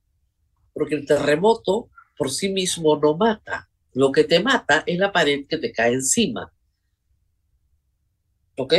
porque 0.72 0.96
el 0.96 1.06
terremoto 1.06 1.90
por 2.18 2.32
sí 2.32 2.48
mismo 2.48 2.98
no 2.98 3.18
mata. 3.18 3.70
Lo 3.92 4.14
que 4.14 4.24
te 4.24 4.40
mata 4.40 4.86
es 4.86 4.98
la 4.98 5.12
pared 5.12 5.46
que 5.46 5.58
te 5.58 5.74
cae 5.74 5.96
encima. 5.96 6.54
¿Ok? 8.58 8.76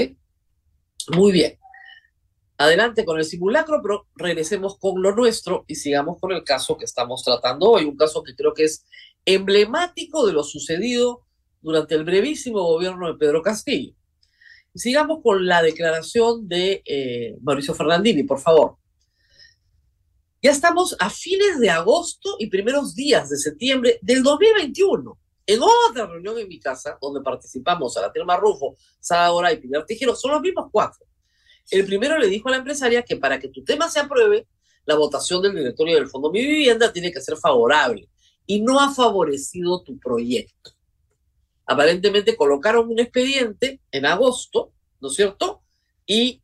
Muy 1.15 1.31
bien. 1.31 1.59
Adelante 2.57 3.05
con 3.05 3.19
el 3.19 3.27
simulacro, 3.27 3.81
pero 3.83 4.07
regresemos 4.17 4.79
con 4.79 5.03
lo 5.03 5.15
nuestro 5.15 5.67
y 5.69 5.75
sigamos 5.75 6.19
con 6.19 6.33
el 6.33 6.43
caso 6.43 6.79
que 6.79 6.87
estamos 6.87 7.23
tratando 7.23 7.73
hoy, 7.73 7.85
un 7.85 7.99
caso 7.99 8.23
que 8.23 8.35
creo 8.35 8.55
que 8.55 8.65
es 8.65 8.87
emblemático 9.27 10.27
de 10.27 10.33
lo 10.33 10.43
sucedido 10.43 11.27
durante 11.61 11.97
el 11.97 12.05
brevísimo 12.05 12.63
gobierno 12.63 13.09
de 13.09 13.19
Pedro 13.19 13.43
Castillo. 13.43 13.95
Sigamos 14.75 15.21
con 15.23 15.47
la 15.47 15.61
declaración 15.61 16.49
de 16.49 16.83
eh, 16.87 17.37
Mauricio 17.43 17.75
Fernandini, 17.75 18.23
por 18.23 18.41
favor. 18.41 18.79
Ya 20.45 20.51
estamos 20.51 20.97
a 20.99 21.09
fines 21.09 21.61
de 21.61 21.71
agosto 21.71 22.35
y 22.37 22.49
primeros 22.49 22.97
días 22.97 23.31
de 23.31 23.37
septiembre 23.37 24.01
del 24.03 24.25
2021. 24.25 25.17
En 25.47 25.61
otra 25.63 26.09
reunión 26.09 26.37
en 26.37 26.49
mi 26.49 26.59
casa, 26.59 26.99
donde 27.01 27.21
participamos 27.21 27.97
a 27.97 28.01
la 28.01 28.13
Telma 28.13 28.37
Rufo, 28.37 28.77
Sada 28.99 29.53
y 29.53 29.59
Pilar 29.59 29.87
Tijero, 29.87 30.17
son 30.17 30.33
los 30.33 30.41
mismos 30.41 30.67
cuatro. 30.73 31.07
El 31.71 31.87
primero 31.87 32.19
le 32.19 32.27
dijo 32.27 32.49
a 32.49 32.51
la 32.51 32.57
empresaria 32.57 33.05
que 33.05 33.15
para 33.19 33.39
que 33.39 33.51
tu 33.51 33.63
tema 33.63 33.89
se 33.89 34.01
apruebe, 34.01 34.49
la 34.85 34.97
votación 34.97 35.43
del 35.43 35.55
directorio 35.55 35.95
del 35.95 36.09
Fondo 36.09 36.33
Mi 36.33 36.45
Vivienda 36.45 36.93
tiene 36.93 37.13
que 37.13 37.21
ser 37.21 37.37
favorable 37.37 38.09
y 38.45 38.63
no 38.63 38.81
ha 38.81 38.93
favorecido 38.93 39.85
tu 39.85 39.97
proyecto. 40.01 40.73
Aparentemente 41.67 42.37
colocaron 42.37 42.89
un 42.89 42.99
expediente 42.99 43.81
en 43.93 44.07
agosto, 44.07 44.73
¿no 45.01 45.07
es 45.07 45.15
cierto? 45.15 45.63
Y 46.05 46.42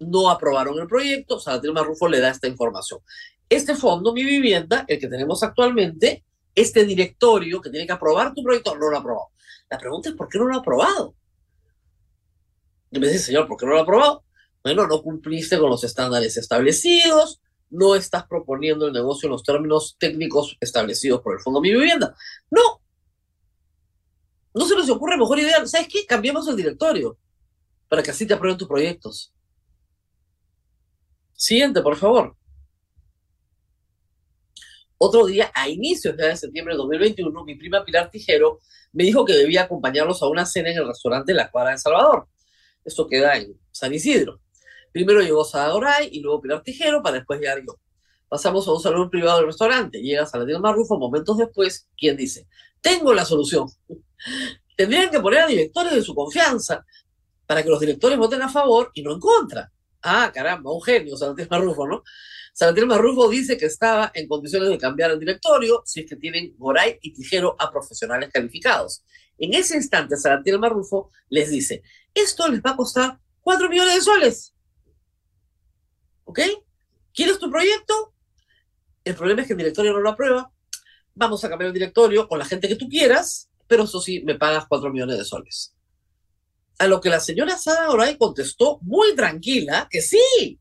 no 0.00 0.30
aprobaron 0.30 0.78
el 0.78 0.86
proyecto. 0.86 1.38
Salatiel 1.38 1.74
Rufo 1.76 2.08
le 2.08 2.20
da 2.20 2.30
esta 2.30 2.48
información. 2.48 3.00
Este 3.48 3.74
fondo, 3.74 4.12
mi 4.12 4.24
vivienda, 4.24 4.84
el 4.88 4.98
que 4.98 5.08
tenemos 5.08 5.42
actualmente, 5.42 6.24
este 6.54 6.84
directorio 6.84 7.60
que 7.60 7.70
tiene 7.70 7.86
que 7.86 7.92
aprobar 7.92 8.34
tu 8.34 8.42
proyecto, 8.42 8.76
no 8.76 8.90
lo 8.90 8.96
ha 8.96 9.00
aprobado. 9.00 9.28
La 9.68 9.78
pregunta 9.78 10.08
es, 10.08 10.14
¿por 10.14 10.28
qué 10.28 10.38
no 10.38 10.46
lo 10.46 10.54
ha 10.54 10.58
aprobado? 10.58 11.14
Y 12.90 12.98
me 12.98 13.06
dice, 13.06 13.20
señor, 13.20 13.46
¿por 13.46 13.56
qué 13.56 13.66
no 13.66 13.72
lo 13.72 13.78
ha 13.78 13.82
aprobado? 13.82 14.24
Bueno, 14.62 14.86
no 14.86 15.02
cumpliste 15.02 15.58
con 15.58 15.70
los 15.70 15.84
estándares 15.84 16.36
establecidos, 16.36 17.40
no 17.70 17.94
estás 17.94 18.26
proponiendo 18.26 18.86
el 18.86 18.92
negocio 18.92 19.26
en 19.26 19.32
los 19.32 19.42
términos 19.42 19.96
técnicos 19.98 20.56
establecidos 20.60 21.20
por 21.22 21.34
el 21.34 21.40
Fondo 21.40 21.60
Mi 21.60 21.70
Vivienda. 21.70 22.14
No. 22.50 22.80
No 24.52 24.66
se 24.66 24.76
les 24.76 24.90
ocurre 24.90 25.16
mejor 25.16 25.38
idea. 25.38 25.64
¿Sabes 25.66 25.88
qué? 25.88 26.04
Cambiemos 26.04 26.48
el 26.48 26.56
directorio 26.56 27.16
para 27.88 28.02
que 28.02 28.10
así 28.10 28.26
te 28.26 28.34
aprueben 28.34 28.58
tus 28.58 28.68
proyectos. 28.68 29.32
Siguiente, 31.40 31.80
por 31.80 31.96
favor. 31.96 32.36
Otro 34.98 35.24
día, 35.24 35.50
a 35.54 35.70
inicios 35.70 36.14
de 36.14 36.36
septiembre 36.36 36.74
de 36.74 36.78
2021, 36.78 37.44
mi 37.44 37.54
prima 37.54 37.82
Pilar 37.82 38.10
Tijero 38.10 38.60
me 38.92 39.04
dijo 39.04 39.24
que 39.24 39.32
debía 39.32 39.62
acompañarlos 39.62 40.22
a 40.22 40.28
una 40.28 40.44
cena 40.44 40.70
en 40.70 40.76
el 40.76 40.86
restaurante 40.86 41.32
La 41.32 41.50
Cuadra 41.50 41.70
de 41.70 41.78
Salvador. 41.78 42.28
Esto 42.84 43.08
queda 43.08 43.38
en 43.38 43.58
San 43.70 43.94
Isidro. 43.94 44.42
Primero 44.92 45.22
llegó 45.22 45.42
Sadagoray 45.42 46.10
y 46.12 46.20
luego 46.20 46.42
Pilar 46.42 46.62
Tijero 46.62 47.02
para 47.02 47.16
después 47.16 47.40
llegar 47.40 47.62
yo. 47.66 47.74
Pasamos 48.28 48.68
a 48.68 48.74
un 48.74 48.80
salón 48.80 49.08
privado 49.08 49.38
del 49.38 49.46
restaurante. 49.46 50.02
Llega 50.02 50.26
Saladino 50.26 50.60
Marrufo 50.60 50.98
momentos 50.98 51.38
después, 51.38 51.88
quien 51.96 52.18
dice, 52.18 52.46
tengo 52.82 53.14
la 53.14 53.24
solución. 53.24 53.66
Tendrían 54.76 55.08
que 55.08 55.20
poner 55.20 55.40
a 55.40 55.46
directores 55.46 55.94
de 55.94 56.02
su 56.02 56.14
confianza 56.14 56.84
para 57.46 57.62
que 57.62 57.70
los 57.70 57.80
directores 57.80 58.18
voten 58.18 58.42
a 58.42 58.50
favor 58.50 58.90
y 58.92 59.02
no 59.02 59.14
en 59.14 59.20
contra. 59.20 59.72
Ah, 60.02 60.30
caramba, 60.32 60.72
un 60.72 60.82
genio, 60.82 61.16
Saladino 61.16 61.48
Marrufo, 61.50 61.86
¿no? 61.86 62.02
Saladino 62.52 62.86
Marrufo 62.86 63.28
dice 63.28 63.56
que 63.56 63.66
estaba 63.66 64.10
en 64.14 64.26
condiciones 64.26 64.68
de 64.68 64.78
cambiar 64.78 65.10
el 65.10 65.18
directorio 65.18 65.82
si 65.84 66.00
es 66.00 66.06
que 66.08 66.16
tienen 66.16 66.54
Goray 66.56 66.98
y 67.02 67.12
Tijero 67.12 67.56
a 67.58 67.70
profesionales 67.70 68.30
calificados. 68.32 69.04
En 69.38 69.54
ese 69.54 69.76
instante, 69.76 70.16
Saladino 70.16 70.58
Marrufo 70.58 71.10
les 71.28 71.50
dice, 71.50 71.82
esto 72.14 72.48
les 72.48 72.60
va 72.60 72.70
a 72.70 72.76
costar 72.76 73.18
4 73.40 73.68
millones 73.68 73.94
de 73.94 74.00
soles. 74.00 74.54
¿Ok? 76.24 76.40
¿Quieres 77.14 77.38
tu 77.38 77.50
proyecto? 77.50 78.14
El 79.04 79.14
problema 79.14 79.42
es 79.42 79.46
que 79.46 79.54
el 79.54 79.58
directorio 79.58 79.92
no 79.92 80.00
lo 80.00 80.10
aprueba. 80.10 80.52
Vamos 81.14 81.42
a 81.44 81.48
cambiar 81.48 81.68
el 81.68 81.74
directorio 81.74 82.28
con 82.28 82.38
la 82.38 82.44
gente 82.44 82.68
que 82.68 82.76
tú 82.76 82.88
quieras, 82.88 83.50
pero 83.66 83.84
eso 83.84 84.00
sí, 84.00 84.22
me 84.24 84.36
pagas 84.36 84.66
cuatro 84.68 84.90
millones 84.90 85.18
de 85.18 85.24
soles. 85.24 85.74
A 86.80 86.86
lo 86.86 86.98
que 86.98 87.10
la 87.10 87.20
señora 87.20 87.58
Sada 87.58 87.90
Oray 87.90 88.16
contestó 88.16 88.78
muy 88.80 89.14
tranquila 89.14 89.86
que 89.90 90.00
sí. 90.00 90.58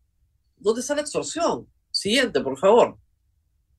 ¿Dónde 0.58 0.82
está 0.82 0.93
la 0.93 0.99
extorsión? 0.99 1.65
Siguiente, 1.91 2.41
por 2.41 2.60
favor. 2.60 2.97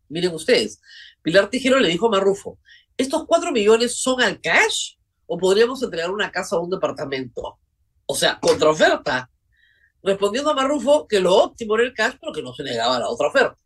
Miren 0.09 0.35
ustedes. 0.35 0.81
Pilar 1.21 1.51
Tijero 1.51 1.79
le 1.79 1.91
dijo 1.91 2.07
a 2.07 2.11
Marrufo, 2.13 2.59
¿estos 2.97 3.27
cuatro 3.27 3.53
millones 3.53 4.01
son 4.01 4.23
al 4.23 4.41
cash 4.41 4.95
o 5.27 5.37
podríamos 5.37 5.83
entregar 5.83 6.11
una 6.11 6.33
casa 6.33 6.57
o 6.57 6.63
un 6.63 6.71
departamento? 6.71 7.59
O 8.07 8.15
sea, 8.15 8.41
contraoferta 8.41 9.31
respondiendo 10.03 10.49
a 10.49 10.55
Marrufo 10.55 11.07
que 11.07 11.21
lo 11.21 11.37
óptimo 11.37 11.75
era 11.75 11.85
el 11.85 11.93
cash, 11.93 12.15
pero 12.19 12.33
que 12.33 12.43
no 12.43 12.55
se 12.55 12.63
negaba 12.63 12.97
a 12.97 13.01
la 13.01 13.09
otra 13.11 13.29
oferta. 13.29 13.59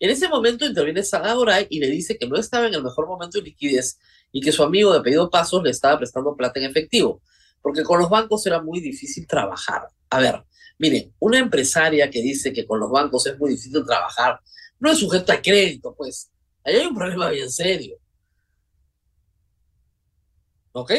En 0.00 0.10
ese 0.10 0.28
momento 0.28 0.66
interviene 0.66 1.04
Sagadoray 1.04 1.68
y 1.70 1.78
le 1.78 1.86
dice 1.86 2.18
que 2.18 2.26
no 2.26 2.36
estaba 2.36 2.66
en 2.66 2.74
el 2.74 2.82
mejor 2.82 3.06
momento 3.06 3.38
de 3.38 3.44
liquidez 3.44 3.96
y 4.32 4.40
que 4.40 4.50
su 4.50 4.64
amigo 4.64 4.92
de 4.92 5.02
pedido 5.02 5.30
pasos 5.30 5.62
le 5.62 5.70
estaba 5.70 5.98
prestando 5.98 6.34
plata 6.34 6.58
en 6.58 6.66
efectivo, 6.66 7.22
porque 7.62 7.82
con 7.82 7.98
los 7.98 8.08
bancos 8.08 8.46
era 8.46 8.62
muy 8.62 8.80
difícil 8.80 9.26
trabajar. 9.26 9.88
A 10.10 10.20
ver, 10.20 10.44
miren, 10.78 11.14
una 11.18 11.38
empresaria 11.38 12.10
que 12.10 12.22
dice 12.22 12.52
que 12.52 12.66
con 12.66 12.80
los 12.80 12.90
bancos 12.90 13.26
es 13.26 13.38
muy 13.38 13.50
difícil 13.50 13.84
trabajar, 13.84 14.40
no 14.78 14.90
es 14.90 14.98
sujeto 14.98 15.32
a 15.32 15.42
crédito, 15.42 15.94
pues. 15.96 16.30
Ahí 16.64 16.76
hay 16.76 16.86
un 16.86 16.94
problema 16.94 17.30
bien 17.30 17.50
serio. 17.50 17.96
¿Ok? 20.72 20.92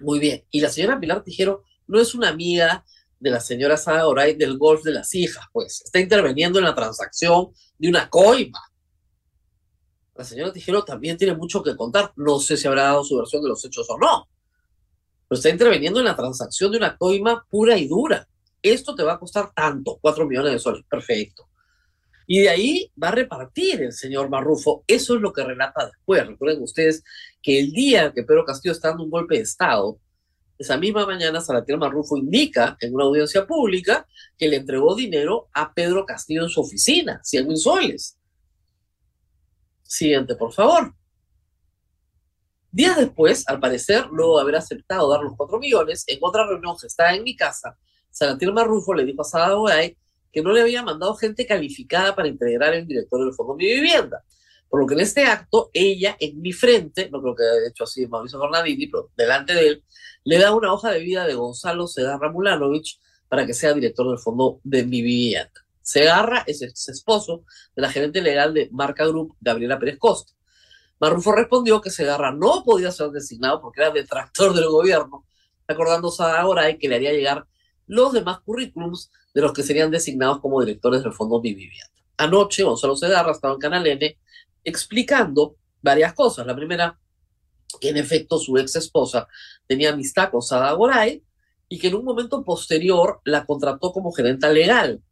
Muy 0.00 0.18
bien. 0.18 0.44
Y 0.50 0.60
la 0.60 0.70
señora 0.70 0.98
Pilar 0.98 1.22
Tijero 1.22 1.64
no 1.86 2.00
es 2.00 2.14
una 2.14 2.28
amiga 2.28 2.84
de 3.20 3.30
la 3.30 3.40
señora 3.40 3.76
Sada 3.76 4.06
Oray 4.06 4.34
del 4.34 4.58
golf 4.58 4.82
de 4.82 4.92
las 4.92 5.14
hijas, 5.14 5.44
pues 5.52 5.82
está 5.82 6.00
interviniendo 6.00 6.58
en 6.58 6.64
la 6.64 6.74
transacción 6.74 7.52
de 7.78 7.88
una 7.88 8.10
coima. 8.10 8.60
La 10.14 10.24
señora 10.24 10.52
Tijero 10.52 10.84
también 10.84 11.16
tiene 11.16 11.34
mucho 11.34 11.62
que 11.62 11.76
contar. 11.76 12.12
No 12.16 12.38
sé 12.38 12.56
si 12.56 12.66
habrá 12.68 12.84
dado 12.84 13.04
su 13.04 13.16
versión 13.16 13.42
de 13.42 13.48
los 13.48 13.64
hechos 13.64 13.86
o 13.90 13.98
no. 13.98 14.28
Pero 15.28 15.36
está 15.36 15.48
interviniendo 15.50 16.00
en 16.00 16.06
la 16.06 16.16
transacción 16.16 16.72
de 16.72 16.78
una 16.78 16.96
coima 16.96 17.46
pura 17.48 17.76
y 17.76 17.88
dura. 17.88 18.26
Esto 18.62 18.94
te 18.94 19.02
va 19.02 19.14
a 19.14 19.18
costar 19.18 19.52
tanto, 19.54 19.98
cuatro 20.00 20.26
millones 20.26 20.52
de 20.52 20.58
soles. 20.58 20.84
Perfecto. 20.88 21.48
Y 22.26 22.40
de 22.40 22.48
ahí 22.48 22.92
va 23.00 23.08
a 23.08 23.12
repartir 23.12 23.82
el 23.82 23.92
señor 23.92 24.30
Marrufo. 24.30 24.84
Eso 24.86 25.16
es 25.16 25.20
lo 25.20 25.32
que 25.32 25.44
relata 25.44 25.86
después. 25.86 26.26
Recuerden 26.26 26.62
ustedes 26.62 27.04
que 27.42 27.58
el 27.58 27.72
día 27.72 28.12
que 28.14 28.22
Pedro 28.22 28.44
Castillo 28.44 28.72
está 28.72 28.88
dando 28.88 29.04
un 29.04 29.10
golpe 29.10 29.36
de 29.36 29.42
Estado, 29.42 29.98
esa 30.56 30.76
misma 30.76 31.04
mañana, 31.04 31.40
Salatiel 31.40 31.78
Marrufo 31.78 32.16
indica 32.16 32.76
en 32.80 32.94
una 32.94 33.04
audiencia 33.04 33.46
pública 33.46 34.06
que 34.38 34.48
le 34.48 34.56
entregó 34.56 34.94
dinero 34.94 35.48
a 35.52 35.74
Pedro 35.74 36.06
Castillo 36.06 36.44
en 36.44 36.48
su 36.48 36.60
oficina, 36.60 37.20
100 37.24 37.48
mil 37.48 37.56
soles. 37.56 38.16
Siguiente, 39.82 40.36
por 40.36 40.52
favor. 40.52 40.94
Días 42.74 42.96
después, 42.96 43.44
al 43.46 43.60
parecer, 43.60 44.08
luego 44.10 44.36
de 44.36 44.42
haber 44.42 44.56
aceptado 44.56 45.08
dar 45.08 45.20
los 45.20 45.34
4 45.36 45.60
millones, 45.60 46.02
en 46.08 46.18
otra 46.20 46.44
reunión 46.44 46.76
que 46.76 46.88
estaba 46.88 47.14
en 47.14 47.22
mi 47.22 47.36
casa, 47.36 47.78
Salatiel 48.10 48.52
Marrufo 48.52 48.92
le 48.94 49.04
dijo 49.04 49.22
a 49.22 49.24
Sada 49.24 49.56
que 50.32 50.42
no 50.42 50.50
le 50.50 50.60
había 50.60 50.82
mandado 50.82 51.14
gente 51.14 51.46
calificada 51.46 52.16
para 52.16 52.26
integrar 52.26 52.74
el 52.74 52.84
directorio 52.84 53.26
del 53.26 53.34
Fondo 53.36 53.54
Mi 53.54 53.66
Vivienda. 53.66 54.24
Por 54.68 54.80
lo 54.80 54.88
que 54.88 54.94
en 54.94 55.00
este 55.02 55.22
acto, 55.22 55.70
ella 55.72 56.16
en 56.18 56.40
mi 56.40 56.52
frente, 56.52 57.08
no 57.10 57.22
creo 57.22 57.36
que 57.36 57.44
haya 57.44 57.68
hecho 57.68 57.84
así 57.84 58.08
Mauricio 58.08 58.40
Fernandini, 58.40 58.88
pero 58.88 59.08
delante 59.16 59.54
de 59.54 59.68
él, 59.68 59.84
le 60.24 60.38
da 60.38 60.52
una 60.52 60.72
hoja 60.72 60.90
de 60.90 60.98
vida 60.98 61.28
de 61.28 61.34
Gonzalo 61.34 61.86
Segarra 61.86 62.32
Mulanovich 62.32 62.98
para 63.28 63.46
que 63.46 63.54
sea 63.54 63.72
director 63.72 64.08
del 64.08 64.18
fondo 64.18 64.58
de 64.64 64.82
mi 64.82 65.00
vivienda. 65.00 65.64
Segarra 65.80 66.42
es 66.44 66.60
el 66.60 66.72
esposo 66.72 67.44
de 67.76 67.82
la 67.82 67.92
gerente 67.92 68.20
legal 68.20 68.52
de 68.52 68.68
Marca 68.72 69.06
Group, 69.06 69.36
Gabriela 69.40 69.78
Pérez 69.78 69.96
Costa. 69.96 70.34
Marrufo 71.00 71.32
respondió 71.32 71.80
que 71.80 71.90
Segarra 71.90 72.32
no 72.32 72.62
podía 72.64 72.90
ser 72.90 73.10
designado 73.10 73.60
porque 73.60 73.80
era 73.80 73.90
detractor 73.90 74.54
del 74.54 74.68
gobierno, 74.68 75.26
acordándose 75.66 76.22
ahora 76.22 76.64
de 76.64 76.78
que 76.78 76.88
le 76.88 76.96
haría 76.96 77.12
llegar 77.12 77.46
los 77.86 78.12
demás 78.12 78.40
currículums 78.40 79.10
de 79.34 79.42
los 79.42 79.52
que 79.52 79.62
serían 79.62 79.90
designados 79.90 80.40
como 80.40 80.60
directores 80.60 81.02
del 81.02 81.12
fondo 81.12 81.40
Mi 81.40 81.54
Vivienda. 81.54 81.90
Anoche, 82.16 82.62
Gonzalo 82.62 82.96
Segarra 82.96 83.32
estaba 83.32 83.54
en 83.54 83.60
Canal 83.60 83.86
N 83.86 84.18
explicando 84.62 85.56
varias 85.82 86.14
cosas. 86.14 86.46
La 86.46 86.54
primera, 86.54 86.98
que 87.80 87.88
en 87.88 87.96
efecto 87.96 88.38
su 88.38 88.56
ex 88.56 88.76
esposa 88.76 89.26
tenía 89.66 89.90
amistad 89.90 90.30
con 90.30 90.42
Sada 90.42 90.72
Goray 90.72 91.22
y 91.68 91.78
que 91.78 91.88
en 91.88 91.96
un 91.96 92.04
momento 92.04 92.44
posterior 92.44 93.20
la 93.24 93.44
contrató 93.44 93.92
como 93.92 94.12
gerenta 94.12 94.48
legal. 94.48 95.02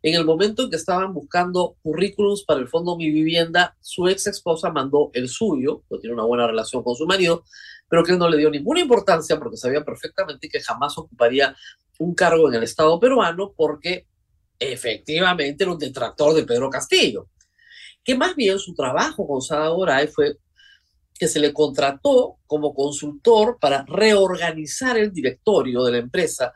En 0.00 0.14
el 0.14 0.24
momento 0.24 0.62
en 0.62 0.70
que 0.70 0.76
estaban 0.76 1.12
buscando 1.12 1.76
currículums 1.82 2.44
para 2.44 2.60
el 2.60 2.68
fondo 2.68 2.96
Mi 2.96 3.10
Vivienda, 3.10 3.76
su 3.80 4.06
ex 4.08 4.28
esposa 4.28 4.70
mandó 4.70 5.10
el 5.12 5.28
suyo, 5.28 5.82
que 5.90 5.98
tiene 5.98 6.14
una 6.14 6.24
buena 6.24 6.46
relación 6.46 6.84
con 6.84 6.94
su 6.94 7.04
marido, 7.04 7.44
pero 7.88 8.04
que 8.04 8.12
él 8.12 8.18
no 8.18 8.28
le 8.28 8.36
dio 8.36 8.50
ninguna 8.50 8.80
importancia 8.80 9.38
porque 9.38 9.56
sabía 9.56 9.84
perfectamente 9.84 10.48
que 10.48 10.60
jamás 10.60 10.96
ocuparía 10.98 11.56
un 11.98 12.14
cargo 12.14 12.48
en 12.48 12.54
el 12.54 12.62
Estado 12.62 13.00
peruano 13.00 13.52
porque 13.56 14.06
efectivamente 14.58 15.64
era 15.64 15.72
un 15.72 15.78
detractor 15.78 16.34
de 16.34 16.44
Pedro 16.44 16.70
Castillo. 16.70 17.28
Que 18.04 18.14
más 18.14 18.36
bien 18.36 18.58
su 18.58 18.74
trabajo 18.74 19.26
con 19.26 19.42
Sada 19.42 19.68
Goray 19.68 20.06
fue 20.06 20.36
que 21.18 21.26
se 21.26 21.40
le 21.40 21.52
contrató 21.52 22.36
como 22.46 22.72
consultor 22.72 23.58
para 23.60 23.84
reorganizar 23.88 24.96
el 24.96 25.12
directorio 25.12 25.82
de 25.82 25.92
la 25.92 25.98
empresa 25.98 26.52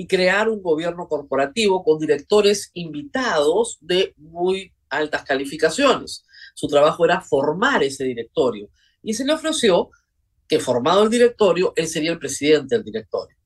y 0.00 0.06
crear 0.06 0.48
un 0.48 0.62
gobierno 0.62 1.06
corporativo 1.06 1.84
con 1.84 1.98
directores 1.98 2.70
invitados 2.72 3.76
de 3.82 4.14
muy 4.16 4.72
altas 4.88 5.24
calificaciones. 5.24 6.24
Su 6.54 6.68
trabajo 6.68 7.04
era 7.04 7.20
formar 7.20 7.82
ese 7.82 8.04
directorio 8.04 8.70
y 9.02 9.12
se 9.12 9.26
le 9.26 9.34
ofreció 9.34 9.90
que 10.48 10.58
formado 10.58 11.02
el 11.02 11.10
directorio, 11.10 11.74
él 11.76 11.86
sería 11.86 12.12
el 12.12 12.18
presidente 12.18 12.76
del 12.76 12.84
directorio. 12.86 13.36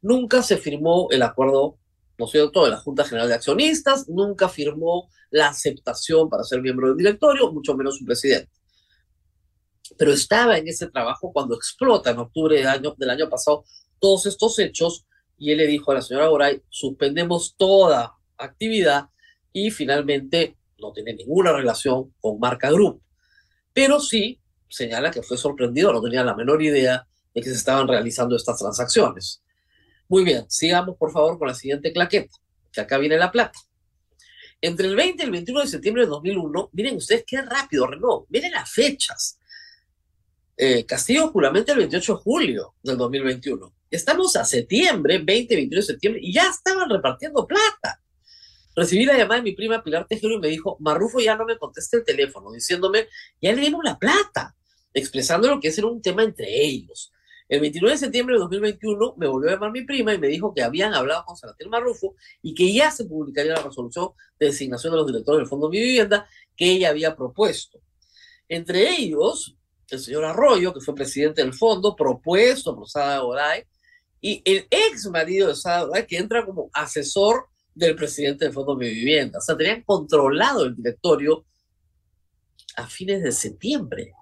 Nunca 0.00 0.42
se 0.42 0.56
firmó 0.56 1.08
el 1.10 1.20
acuerdo, 1.20 1.76
¿no 2.16 2.24
es 2.24 2.30
cierto?, 2.30 2.64
de 2.64 2.70
la 2.70 2.78
Junta 2.78 3.04
General 3.04 3.28
de 3.28 3.34
Accionistas, 3.34 4.08
nunca 4.08 4.48
firmó 4.48 5.10
la 5.28 5.48
aceptación 5.48 6.30
para 6.30 6.44
ser 6.44 6.62
miembro 6.62 6.88
del 6.88 6.96
directorio, 6.96 7.52
mucho 7.52 7.76
menos 7.76 7.98
su 7.98 8.06
presidente. 8.06 8.50
Pero 9.98 10.10
estaba 10.14 10.56
en 10.56 10.68
ese 10.68 10.86
trabajo 10.86 11.30
cuando 11.34 11.54
explota 11.54 12.12
en 12.12 12.18
octubre 12.18 12.56
del 12.56 12.66
año, 12.66 12.94
del 12.96 13.10
año 13.10 13.28
pasado 13.28 13.66
todos 13.98 14.24
estos 14.24 14.58
hechos 14.58 15.04
y 15.38 15.52
él 15.52 15.58
le 15.58 15.66
dijo 15.66 15.90
a 15.90 15.94
la 15.94 16.02
señora 16.02 16.28
Goray, 16.28 16.62
suspendemos 16.68 17.54
toda 17.56 18.14
actividad 18.38 19.08
y 19.52 19.70
finalmente 19.70 20.56
no 20.78 20.92
tiene 20.92 21.14
ninguna 21.14 21.52
relación 21.52 22.12
con 22.20 22.38
Marca 22.38 22.70
Group. 22.70 23.02
Pero 23.72 24.00
sí 24.00 24.40
señala 24.68 25.10
que 25.10 25.22
fue 25.22 25.36
sorprendido, 25.36 25.92
no 25.92 26.02
tenía 26.02 26.24
la 26.24 26.34
menor 26.34 26.62
idea 26.62 27.06
de 27.34 27.40
que 27.40 27.48
se 27.48 27.56
estaban 27.56 27.86
realizando 27.86 28.36
estas 28.36 28.58
transacciones. 28.58 29.42
Muy 30.08 30.24
bien, 30.24 30.46
sigamos 30.48 30.96
por 30.96 31.12
favor 31.12 31.38
con 31.38 31.48
la 31.48 31.54
siguiente 31.54 31.92
claqueta, 31.92 32.34
que 32.72 32.80
acá 32.80 32.98
viene 32.98 33.16
la 33.16 33.30
plata. 33.30 33.58
Entre 34.60 34.86
el 34.86 34.96
20 34.96 35.22
y 35.22 35.26
el 35.26 35.32
21 35.32 35.60
de 35.60 35.66
septiembre 35.66 36.04
de 36.04 36.08
2001, 36.08 36.70
miren 36.72 36.96
ustedes 36.96 37.24
qué 37.26 37.42
rápido, 37.42 37.86
Renault, 37.86 38.26
miren 38.30 38.52
las 38.52 38.70
fechas. 38.70 39.38
Eh, 40.56 40.86
Castillo 40.86 41.30
el 41.34 41.52
28 41.52 42.14
de 42.14 42.18
julio 42.22 42.74
del 42.82 42.96
2021. 42.96 43.75
Estamos 43.90 44.34
a 44.36 44.44
septiembre, 44.44 45.18
20, 45.18 45.54
21 45.54 45.80
de 45.80 45.86
septiembre, 45.86 46.20
y 46.22 46.32
ya 46.32 46.48
estaban 46.48 46.90
repartiendo 46.90 47.46
plata. 47.46 48.02
Recibí 48.74 49.06
la 49.06 49.16
llamada 49.16 49.36
de 49.36 49.44
mi 49.44 49.52
prima 49.52 49.82
Pilar 49.82 50.06
Tejero 50.06 50.34
y 50.34 50.38
me 50.38 50.48
dijo, 50.48 50.76
Marrufo 50.80 51.20
ya 51.20 51.36
no 51.36 51.46
me 51.46 51.56
contesta 51.56 51.96
el 51.96 52.04
teléfono, 52.04 52.52
diciéndome, 52.52 53.08
ya 53.40 53.52
le 53.52 53.62
dimos 53.62 53.82
la 53.84 53.98
plata, 53.98 54.54
expresando 54.92 55.48
lo 55.48 55.60
que 55.60 55.68
ese 55.68 55.80
era 55.80 55.88
un 55.88 56.02
tema 56.02 56.24
entre 56.24 56.62
ellos. 56.62 57.12
El 57.48 57.60
29 57.60 57.92
de 57.92 57.98
septiembre 57.98 58.34
de 58.34 58.40
2021 58.40 59.14
me 59.16 59.28
volvió 59.28 59.50
a 59.50 59.52
llamar 59.54 59.70
mi 59.70 59.84
prima 59.84 60.12
y 60.12 60.18
me 60.18 60.26
dijo 60.26 60.52
que 60.52 60.64
habían 60.64 60.94
hablado 60.94 61.24
con 61.24 61.36
Salatiel 61.36 61.70
Marrufo 61.70 62.16
y 62.42 62.54
que 62.54 62.72
ya 62.72 62.90
se 62.90 63.04
publicaría 63.04 63.54
la 63.54 63.62
resolución 63.62 64.10
de 64.38 64.46
designación 64.46 64.92
de 64.92 64.98
los 64.98 65.06
directores 65.06 65.38
del 65.38 65.48
Fondo 65.48 65.68
de 65.68 65.78
Mi 65.78 65.84
Vivienda 65.84 66.28
que 66.56 66.72
ella 66.72 66.88
había 66.88 67.14
propuesto. 67.14 67.80
Entre 68.48 68.90
ellos, 68.90 69.56
el 69.88 70.00
señor 70.00 70.24
Arroyo, 70.24 70.74
que 70.74 70.80
fue 70.80 70.94
presidente 70.94 71.42
del 71.42 71.54
fondo, 71.54 71.94
propuesto 71.94 72.74
por 72.74 72.88
Sada 72.88 73.20
Goray, 73.20 73.64
y 74.20 74.42
el 74.44 74.66
ex 74.70 75.06
marido 75.06 75.48
de 75.48 75.54
Sada 75.54 75.84
Goray, 75.84 76.06
que 76.06 76.16
entra 76.16 76.44
como 76.44 76.70
asesor 76.72 77.46
del 77.74 77.94
presidente 77.94 78.46
del 78.46 78.54
Fondo 78.54 78.74
de 78.74 78.88
Vivienda. 78.88 79.38
O 79.38 79.42
sea, 79.42 79.56
tenían 79.56 79.82
controlado 79.82 80.64
el 80.64 80.74
directorio 80.74 81.44
a 82.76 82.86
fines 82.86 83.22
de 83.22 83.32
septiembre. 83.32 84.12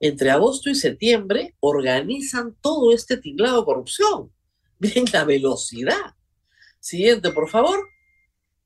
Entre 0.00 0.30
agosto 0.30 0.68
y 0.68 0.74
septiembre 0.74 1.54
organizan 1.60 2.56
todo 2.60 2.92
este 2.92 3.16
tinglado 3.16 3.60
de 3.60 3.64
corrupción. 3.64 4.32
Miren 4.78 5.04
la 5.12 5.24
velocidad. 5.24 6.14
Siguiente, 6.80 7.30
por 7.30 7.48
favor. 7.48 7.78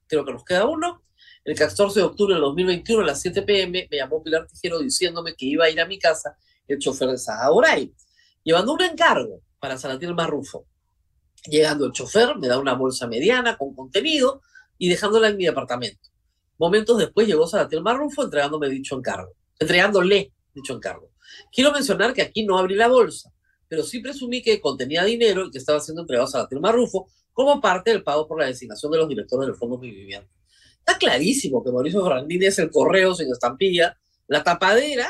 Creo 0.06 0.24
que 0.24 0.32
nos 0.32 0.44
queda 0.44 0.66
uno. 0.66 1.04
El 1.44 1.54
14 1.56 2.00
de 2.00 2.06
octubre 2.06 2.34
de 2.34 2.40
2021 2.40 3.02
a 3.02 3.06
las 3.06 3.20
7 3.20 3.42
pm 3.42 3.88
me 3.90 3.96
llamó 3.96 4.22
Pilar 4.22 4.46
Tijero 4.46 4.80
diciéndome 4.80 5.34
que 5.34 5.46
iba 5.46 5.66
a 5.66 5.70
ir 5.70 5.80
a 5.80 5.86
mi 5.86 5.98
casa 5.98 6.36
el 6.66 6.78
chofer 6.78 7.08
de 7.08 7.18
Sahaboray, 7.18 7.94
llevando 8.42 8.74
un 8.74 8.82
encargo 8.82 9.42
para 9.60 9.78
Salatiel 9.78 10.14
Marrufo. 10.14 10.66
Llegando 11.46 11.86
el 11.86 11.92
chofer, 11.92 12.36
me 12.36 12.48
da 12.48 12.58
una 12.58 12.74
bolsa 12.74 13.06
mediana 13.06 13.56
con 13.56 13.74
contenido 13.74 14.42
y 14.76 14.88
dejándola 14.88 15.28
en 15.28 15.36
mi 15.36 15.44
departamento. 15.44 16.08
Momentos 16.58 16.98
después 16.98 17.26
llegó 17.26 17.46
Salatiel 17.46 17.82
Marrufo 17.82 18.24
entregándome 18.24 18.68
dicho 18.68 18.96
encargo, 18.96 19.32
entregándole 19.58 20.32
dicho 20.54 20.74
encargo. 20.74 21.10
Quiero 21.52 21.72
mencionar 21.72 22.12
que 22.12 22.22
aquí 22.22 22.44
no 22.44 22.58
abrí 22.58 22.74
la 22.74 22.88
bolsa, 22.88 23.32
pero 23.68 23.82
sí 23.82 24.00
presumí 24.00 24.42
que 24.42 24.60
contenía 24.60 25.04
dinero 25.04 25.46
y 25.46 25.50
que 25.50 25.58
estaba 25.58 25.80
siendo 25.80 26.02
entregado 26.02 26.26
a 26.26 26.30
Salatiel 26.30 26.60
Marrufo 26.60 27.08
como 27.32 27.60
parte 27.60 27.90
del 27.92 28.02
pago 28.02 28.26
por 28.26 28.40
la 28.40 28.46
designación 28.46 28.90
de 28.90 28.98
los 28.98 29.08
directores 29.08 29.46
del 29.46 29.56
Fondo 29.56 29.78
Mi 29.78 29.90
Vivienda. 29.90 30.28
Está 30.78 30.98
clarísimo 30.98 31.62
que 31.62 31.70
Mauricio 31.70 32.02
Ferrandini 32.02 32.46
es 32.46 32.58
el 32.58 32.70
correo 32.70 33.14
sin 33.14 33.30
estampilla, 33.30 33.96
la 34.26 34.42
tapadera 34.42 35.08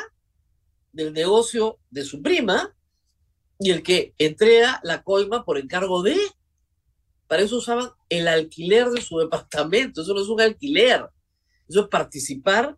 del 0.92 1.12
negocio 1.12 1.78
de 1.90 2.04
su 2.04 2.20
prima 2.20 2.74
y 3.58 3.70
el 3.70 3.82
que 3.82 4.14
entrega 4.18 4.80
la 4.82 5.02
coima 5.02 5.44
por 5.44 5.58
encargo 5.58 6.02
de. 6.02 6.16
Para 7.26 7.42
eso 7.42 7.56
usaban 7.56 7.90
el 8.08 8.28
alquiler 8.28 8.88
de 8.90 9.00
su 9.00 9.18
departamento. 9.20 10.02
Eso 10.02 10.14
no 10.14 10.20
es 10.20 10.28
un 10.28 10.40
alquiler. 10.40 11.06
Eso 11.68 11.82
es 11.82 11.88
participar 11.88 12.76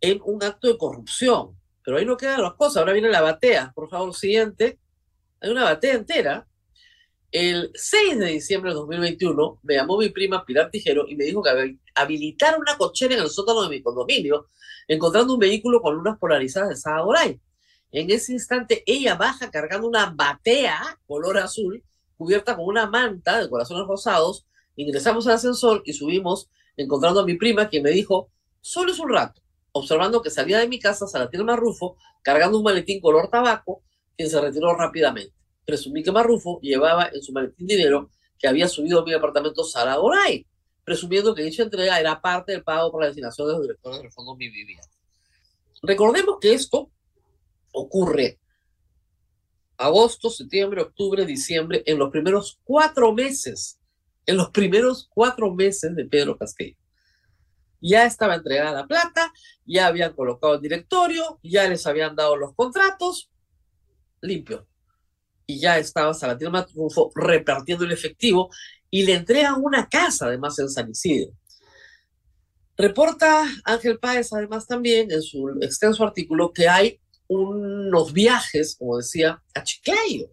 en 0.00 0.20
un 0.24 0.42
acto 0.42 0.68
de 0.68 0.76
corrupción. 0.76 1.56
Pero 1.84 1.98
ahí 1.98 2.04
no 2.04 2.16
quedan 2.16 2.42
las 2.42 2.54
cosas. 2.54 2.78
Ahora 2.78 2.92
viene 2.92 3.08
la 3.08 3.22
batea. 3.22 3.72
Por 3.74 3.88
favor, 3.88 4.14
siguiente. 4.14 4.78
Hay 5.40 5.50
una 5.50 5.64
batea 5.64 5.94
entera 5.94 6.46
el 7.32 7.70
6 7.74 8.18
de 8.18 8.26
diciembre 8.28 8.70
de 8.70 8.76
2021 8.76 9.60
me 9.62 9.74
llamó 9.74 9.98
mi 9.98 10.08
prima 10.10 10.44
Pilar 10.46 10.70
Tijero 10.70 11.06
y 11.08 11.16
me 11.16 11.24
dijo 11.24 11.42
que 11.42 11.76
habilitar 11.94 12.58
una 12.58 12.78
cochera 12.78 13.14
en 13.14 13.20
el 13.20 13.28
sótano 13.28 13.62
de 13.62 13.68
mi 13.68 13.82
condominio, 13.82 14.48
encontrando 14.88 15.34
un 15.34 15.40
vehículo 15.40 15.80
con 15.80 15.96
lunas 15.96 16.18
polarizadas 16.18 16.70
de 16.70 16.76
Sada 16.76 17.04
En 17.92 18.10
ese 18.10 18.32
instante 18.32 18.82
ella 18.86 19.14
baja 19.14 19.50
cargando 19.50 19.88
una 19.88 20.06
batea 20.14 20.98
color 21.06 21.38
azul 21.38 21.82
cubierta 22.16 22.56
con 22.56 22.66
una 22.66 22.86
manta 22.86 23.40
de 23.40 23.48
corazones 23.48 23.86
rosados. 23.86 24.46
Ingresamos 24.76 25.26
al 25.26 25.34
ascensor 25.34 25.82
y 25.84 25.92
subimos 25.92 26.48
encontrando 26.76 27.20
a 27.20 27.24
mi 27.24 27.34
prima 27.34 27.68
quien 27.68 27.82
me 27.82 27.90
dijo, 27.90 28.30
solo 28.60 28.92
es 28.92 28.98
un 28.98 29.10
rato, 29.10 29.40
observando 29.72 30.20
que 30.20 30.30
salía 30.30 30.58
de 30.58 30.68
mi 30.68 30.78
casa 30.78 31.06
Salatiel 31.06 31.44
Marrufo 31.44 31.96
cargando 32.22 32.58
un 32.58 32.64
maletín 32.64 33.00
color 33.00 33.28
tabaco, 33.28 33.82
quien 34.16 34.28
se 34.28 34.40
retiró 34.40 34.74
rápidamente 34.74 35.36
presumí 35.66 36.02
que 36.02 36.12
Marrufo 36.12 36.60
llevaba 36.62 37.10
en 37.12 37.20
su 37.20 37.32
maletín 37.32 37.66
dinero 37.66 38.10
que 38.38 38.48
había 38.48 38.68
subido 38.68 39.00
a 39.00 39.04
mi 39.04 39.12
apartamento 39.12 39.64
Sara 39.64 39.96
Goray, 39.96 40.46
presumiendo 40.84 41.34
que 41.34 41.42
dicha 41.42 41.64
entrega 41.64 41.98
era 41.98 42.20
parte 42.20 42.52
del 42.52 42.62
pago 42.62 42.90
por 42.90 43.00
la 43.00 43.08
destinación 43.08 43.48
de 43.48 43.54
los 43.54 43.62
directores 43.62 44.00
del 44.00 44.12
Fondo 44.12 44.36
Mi 44.36 44.48
Vivienda. 44.48 44.86
Recordemos 45.82 46.38
que 46.40 46.54
esto 46.54 46.90
ocurre 47.76 48.38
agosto, 49.76 50.30
septiembre, 50.30 50.80
octubre, 50.80 51.26
diciembre, 51.26 51.82
en 51.86 51.98
los 51.98 52.10
primeros 52.10 52.58
cuatro 52.64 53.12
meses, 53.12 53.78
en 54.24 54.38
los 54.38 54.50
primeros 54.50 55.08
cuatro 55.12 55.54
meses 55.54 55.94
de 55.94 56.06
Pedro 56.06 56.38
Castillo. 56.38 56.78
Ya 57.80 58.06
estaba 58.06 58.36
entregada 58.36 58.72
la 58.72 58.86
plata, 58.86 59.32
ya 59.66 59.86
habían 59.86 60.14
colocado 60.14 60.54
el 60.54 60.62
directorio, 60.62 61.38
ya 61.42 61.68
les 61.68 61.86
habían 61.86 62.16
dado 62.16 62.36
los 62.36 62.54
contratos, 62.54 63.30
limpio 64.22 64.66
y 65.46 65.60
ya 65.60 65.78
estaba 65.78 66.12
Salatiel 66.12 66.50
Matrufo 66.50 67.12
repartiendo 67.14 67.84
el 67.84 67.92
efectivo 67.92 68.50
y 68.90 69.04
le 69.04 69.14
entregan 69.14 69.62
una 69.62 69.88
casa 69.88 70.26
además 70.26 70.58
en 70.58 70.68
San 70.68 70.90
Isidro. 70.90 71.32
Reporta 72.76 73.46
Ángel 73.64 73.98
Páez 73.98 74.32
además 74.32 74.66
también 74.66 75.10
en 75.10 75.22
su 75.22 75.48
extenso 75.60 76.04
artículo 76.04 76.52
que 76.52 76.68
hay 76.68 77.00
unos 77.28 78.12
viajes, 78.12 78.76
como 78.78 78.96
decía, 78.98 79.42
a 79.54 79.62
Chiclayo, 79.62 80.30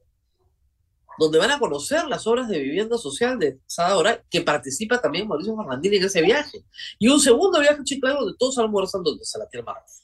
donde 1.17 1.37
van 1.37 1.51
a 1.51 1.59
conocer 1.59 2.05
las 2.05 2.25
obras 2.25 2.47
de 2.47 2.59
vivienda 2.59 2.97
social 2.97 3.37
de 3.37 3.59
Sada 3.65 4.23
que 4.29 4.41
participa 4.41 4.99
también 4.99 5.27
Mauricio 5.27 5.55
Fernandini 5.55 5.97
en 5.97 6.05
ese 6.05 6.21
viaje. 6.21 6.63
Y 6.97 7.07
un 7.07 7.19
segundo 7.19 7.59
viaje 7.59 7.81
a 7.81 7.83
Chiclayo 7.83 8.19
donde 8.19 8.37
todos 8.37 8.57
almuerzan 8.57 9.03
donde 9.03 9.23
Salatiel 9.23 9.63
Matrufo. 9.63 10.03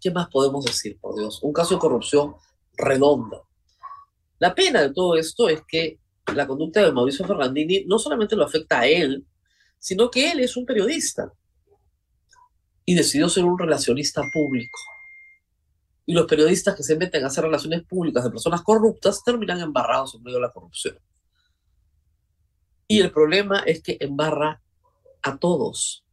¿Qué 0.00 0.10
más 0.10 0.28
podemos 0.28 0.64
decir, 0.64 0.98
por 1.00 1.16
Dios? 1.16 1.40
Un 1.42 1.52
caso 1.52 1.74
de 1.74 1.80
corrupción 1.80 2.34
redonda. 2.76 3.40
La 4.38 4.54
pena 4.54 4.82
de 4.82 4.92
todo 4.92 5.14
esto 5.14 5.48
es 5.48 5.62
que 5.68 6.00
la 6.34 6.46
conducta 6.46 6.82
de 6.82 6.90
Mauricio 6.90 7.24
Ferrandini 7.24 7.84
no 7.84 7.98
solamente 7.98 8.34
lo 8.34 8.44
afecta 8.44 8.80
a 8.80 8.86
él, 8.86 9.24
sino 9.78 10.10
que 10.10 10.32
él 10.32 10.40
es 10.40 10.56
un 10.56 10.66
periodista 10.66 11.32
y 12.84 12.94
decidió 12.94 13.28
ser 13.28 13.44
un 13.44 13.58
relacionista 13.58 14.22
público. 14.32 14.78
Y 16.04 16.14
los 16.14 16.26
periodistas 16.26 16.74
que 16.74 16.82
se 16.82 16.96
meten 16.96 17.24
a 17.24 17.28
hacer 17.28 17.44
relaciones 17.44 17.84
públicas 17.84 18.24
de 18.24 18.30
personas 18.30 18.62
corruptas 18.62 19.22
terminan 19.24 19.60
embarrados 19.60 20.14
en 20.14 20.22
medio 20.22 20.38
de 20.38 20.42
la 20.42 20.52
corrupción. 20.52 20.98
Y 22.88 23.00
el 23.00 23.12
problema 23.12 23.60
es 23.60 23.82
que 23.82 23.96
embarra 24.00 24.60
a 25.22 25.38
todos. 25.38 26.04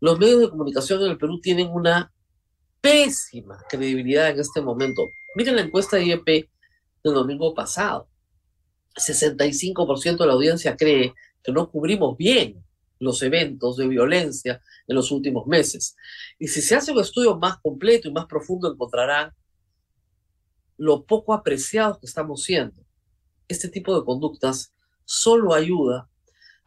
Los 0.00 0.18
medios 0.18 0.40
de 0.40 0.50
comunicación 0.50 1.02
en 1.02 1.12
el 1.12 1.18
Perú 1.18 1.40
tienen 1.40 1.68
una 1.68 2.12
pésima 2.80 3.58
credibilidad 3.68 4.28
en 4.28 4.40
este 4.40 4.60
momento. 4.60 5.10
Miren 5.34 5.56
la 5.56 5.62
encuesta 5.62 5.96
de 5.96 6.04
IEP 6.04 6.50
del 7.02 7.14
domingo 7.14 7.54
pasado. 7.54 8.08
65% 8.96 10.18
de 10.18 10.26
la 10.26 10.34
audiencia 10.34 10.76
cree 10.76 11.14
que 11.42 11.52
no 11.52 11.70
cubrimos 11.70 12.16
bien 12.16 12.63
los 13.04 13.22
eventos 13.22 13.76
de 13.76 13.88
violencia 13.88 14.60
en 14.86 14.96
los 14.96 15.10
últimos 15.10 15.46
meses. 15.46 15.96
Y 16.38 16.48
si 16.48 16.60
se 16.60 16.74
hace 16.74 16.92
un 16.92 17.00
estudio 17.00 17.38
más 17.38 17.58
completo 17.60 18.08
y 18.08 18.12
más 18.12 18.26
profundo, 18.26 18.72
encontrarán 18.72 19.32
lo 20.76 21.04
poco 21.04 21.32
apreciados 21.32 21.98
que 21.98 22.06
estamos 22.06 22.42
siendo. 22.42 22.82
Este 23.46 23.68
tipo 23.68 23.98
de 23.98 24.04
conductas 24.04 24.72
solo 25.04 25.54
ayuda 25.54 26.08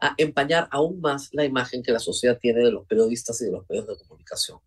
a 0.00 0.14
empañar 0.16 0.68
aún 0.70 1.00
más 1.00 1.28
la 1.32 1.44
imagen 1.44 1.82
que 1.82 1.92
la 1.92 1.98
sociedad 1.98 2.38
tiene 2.38 2.60
de 2.60 2.70
los 2.70 2.86
periodistas 2.86 3.40
y 3.40 3.46
de 3.46 3.52
los 3.52 3.68
medios 3.68 3.86
de 3.86 3.96
comunicación. 3.96 4.60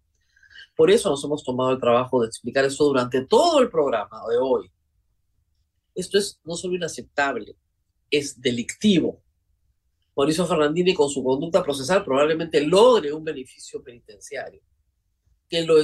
Por 0.76 0.92
eso 0.92 1.10
nos 1.10 1.24
hemos 1.24 1.44
tomado 1.44 1.72
el 1.72 1.80
trabajo 1.80 2.22
de 2.22 2.28
explicar 2.28 2.66
eso 2.66 2.84
durante 2.86 3.26
todo 3.26 3.60
el 3.60 3.70
programa 3.70 4.22
de 4.30 4.38
hoy. 4.38 4.72
Esto 5.96 6.18
es 6.18 6.40
no 6.44 6.56
solo 6.56 6.76
inaceptable, 6.76 7.56
es 8.10 8.40
delictivo. 8.40 9.22
Mauricio 10.16 10.46
Fernandini 10.46 10.94
con 10.94 11.10
su 11.10 11.24
conducta 11.24 11.64
procesal 11.64 12.04
probablemente 12.04 12.66
logre 12.66 13.14
un 13.14 13.24
beneficio 13.24 13.82
penitenciario, 13.82 14.62
que 15.48 15.64
lo, 15.64 15.76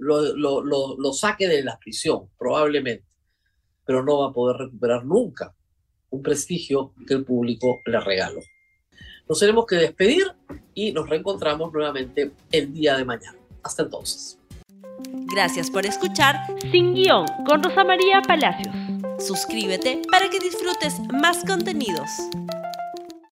lo, 0.00 0.62
lo, 0.62 0.96
lo, 0.98 1.12
saque 1.12 1.48
de 1.48 1.62
la 1.62 1.78
prisión, 1.78 2.28
probablemente, 2.38 3.06
pero 3.84 4.02
no 4.02 4.20
va 4.20 4.28
a 4.28 4.32
poder 4.32 4.56
recuperar 4.56 5.04
nunca 5.04 5.54
un 6.10 6.22
prestigio 6.22 6.94
que 7.06 7.14
el 7.14 7.24
público 7.24 7.80
le 7.86 8.00
regaló. 8.00 8.40
Nos 9.28 9.38
tenemos 9.38 9.66
que 9.66 9.76
despedir 9.76 10.24
y 10.74 10.92
nos 10.92 11.08
reencontramos 11.08 11.72
nuevamente 11.72 12.32
el 12.50 12.72
día 12.72 12.96
de 12.96 13.04
mañana. 13.04 13.38
Hasta 13.62 13.84
entonces. 13.84 14.38
Gracias 15.34 15.70
por 15.70 15.86
escuchar 15.86 16.36
Sin 16.70 16.94
Guión 16.94 17.26
con 17.46 17.62
Rosa 17.62 17.84
María 17.84 18.20
Palacios. 18.22 18.74
Suscríbete 19.18 20.02
para 20.10 20.28
que 20.28 20.40
disfrutes 20.40 21.00
más 21.12 21.44
contenidos. 21.44 22.10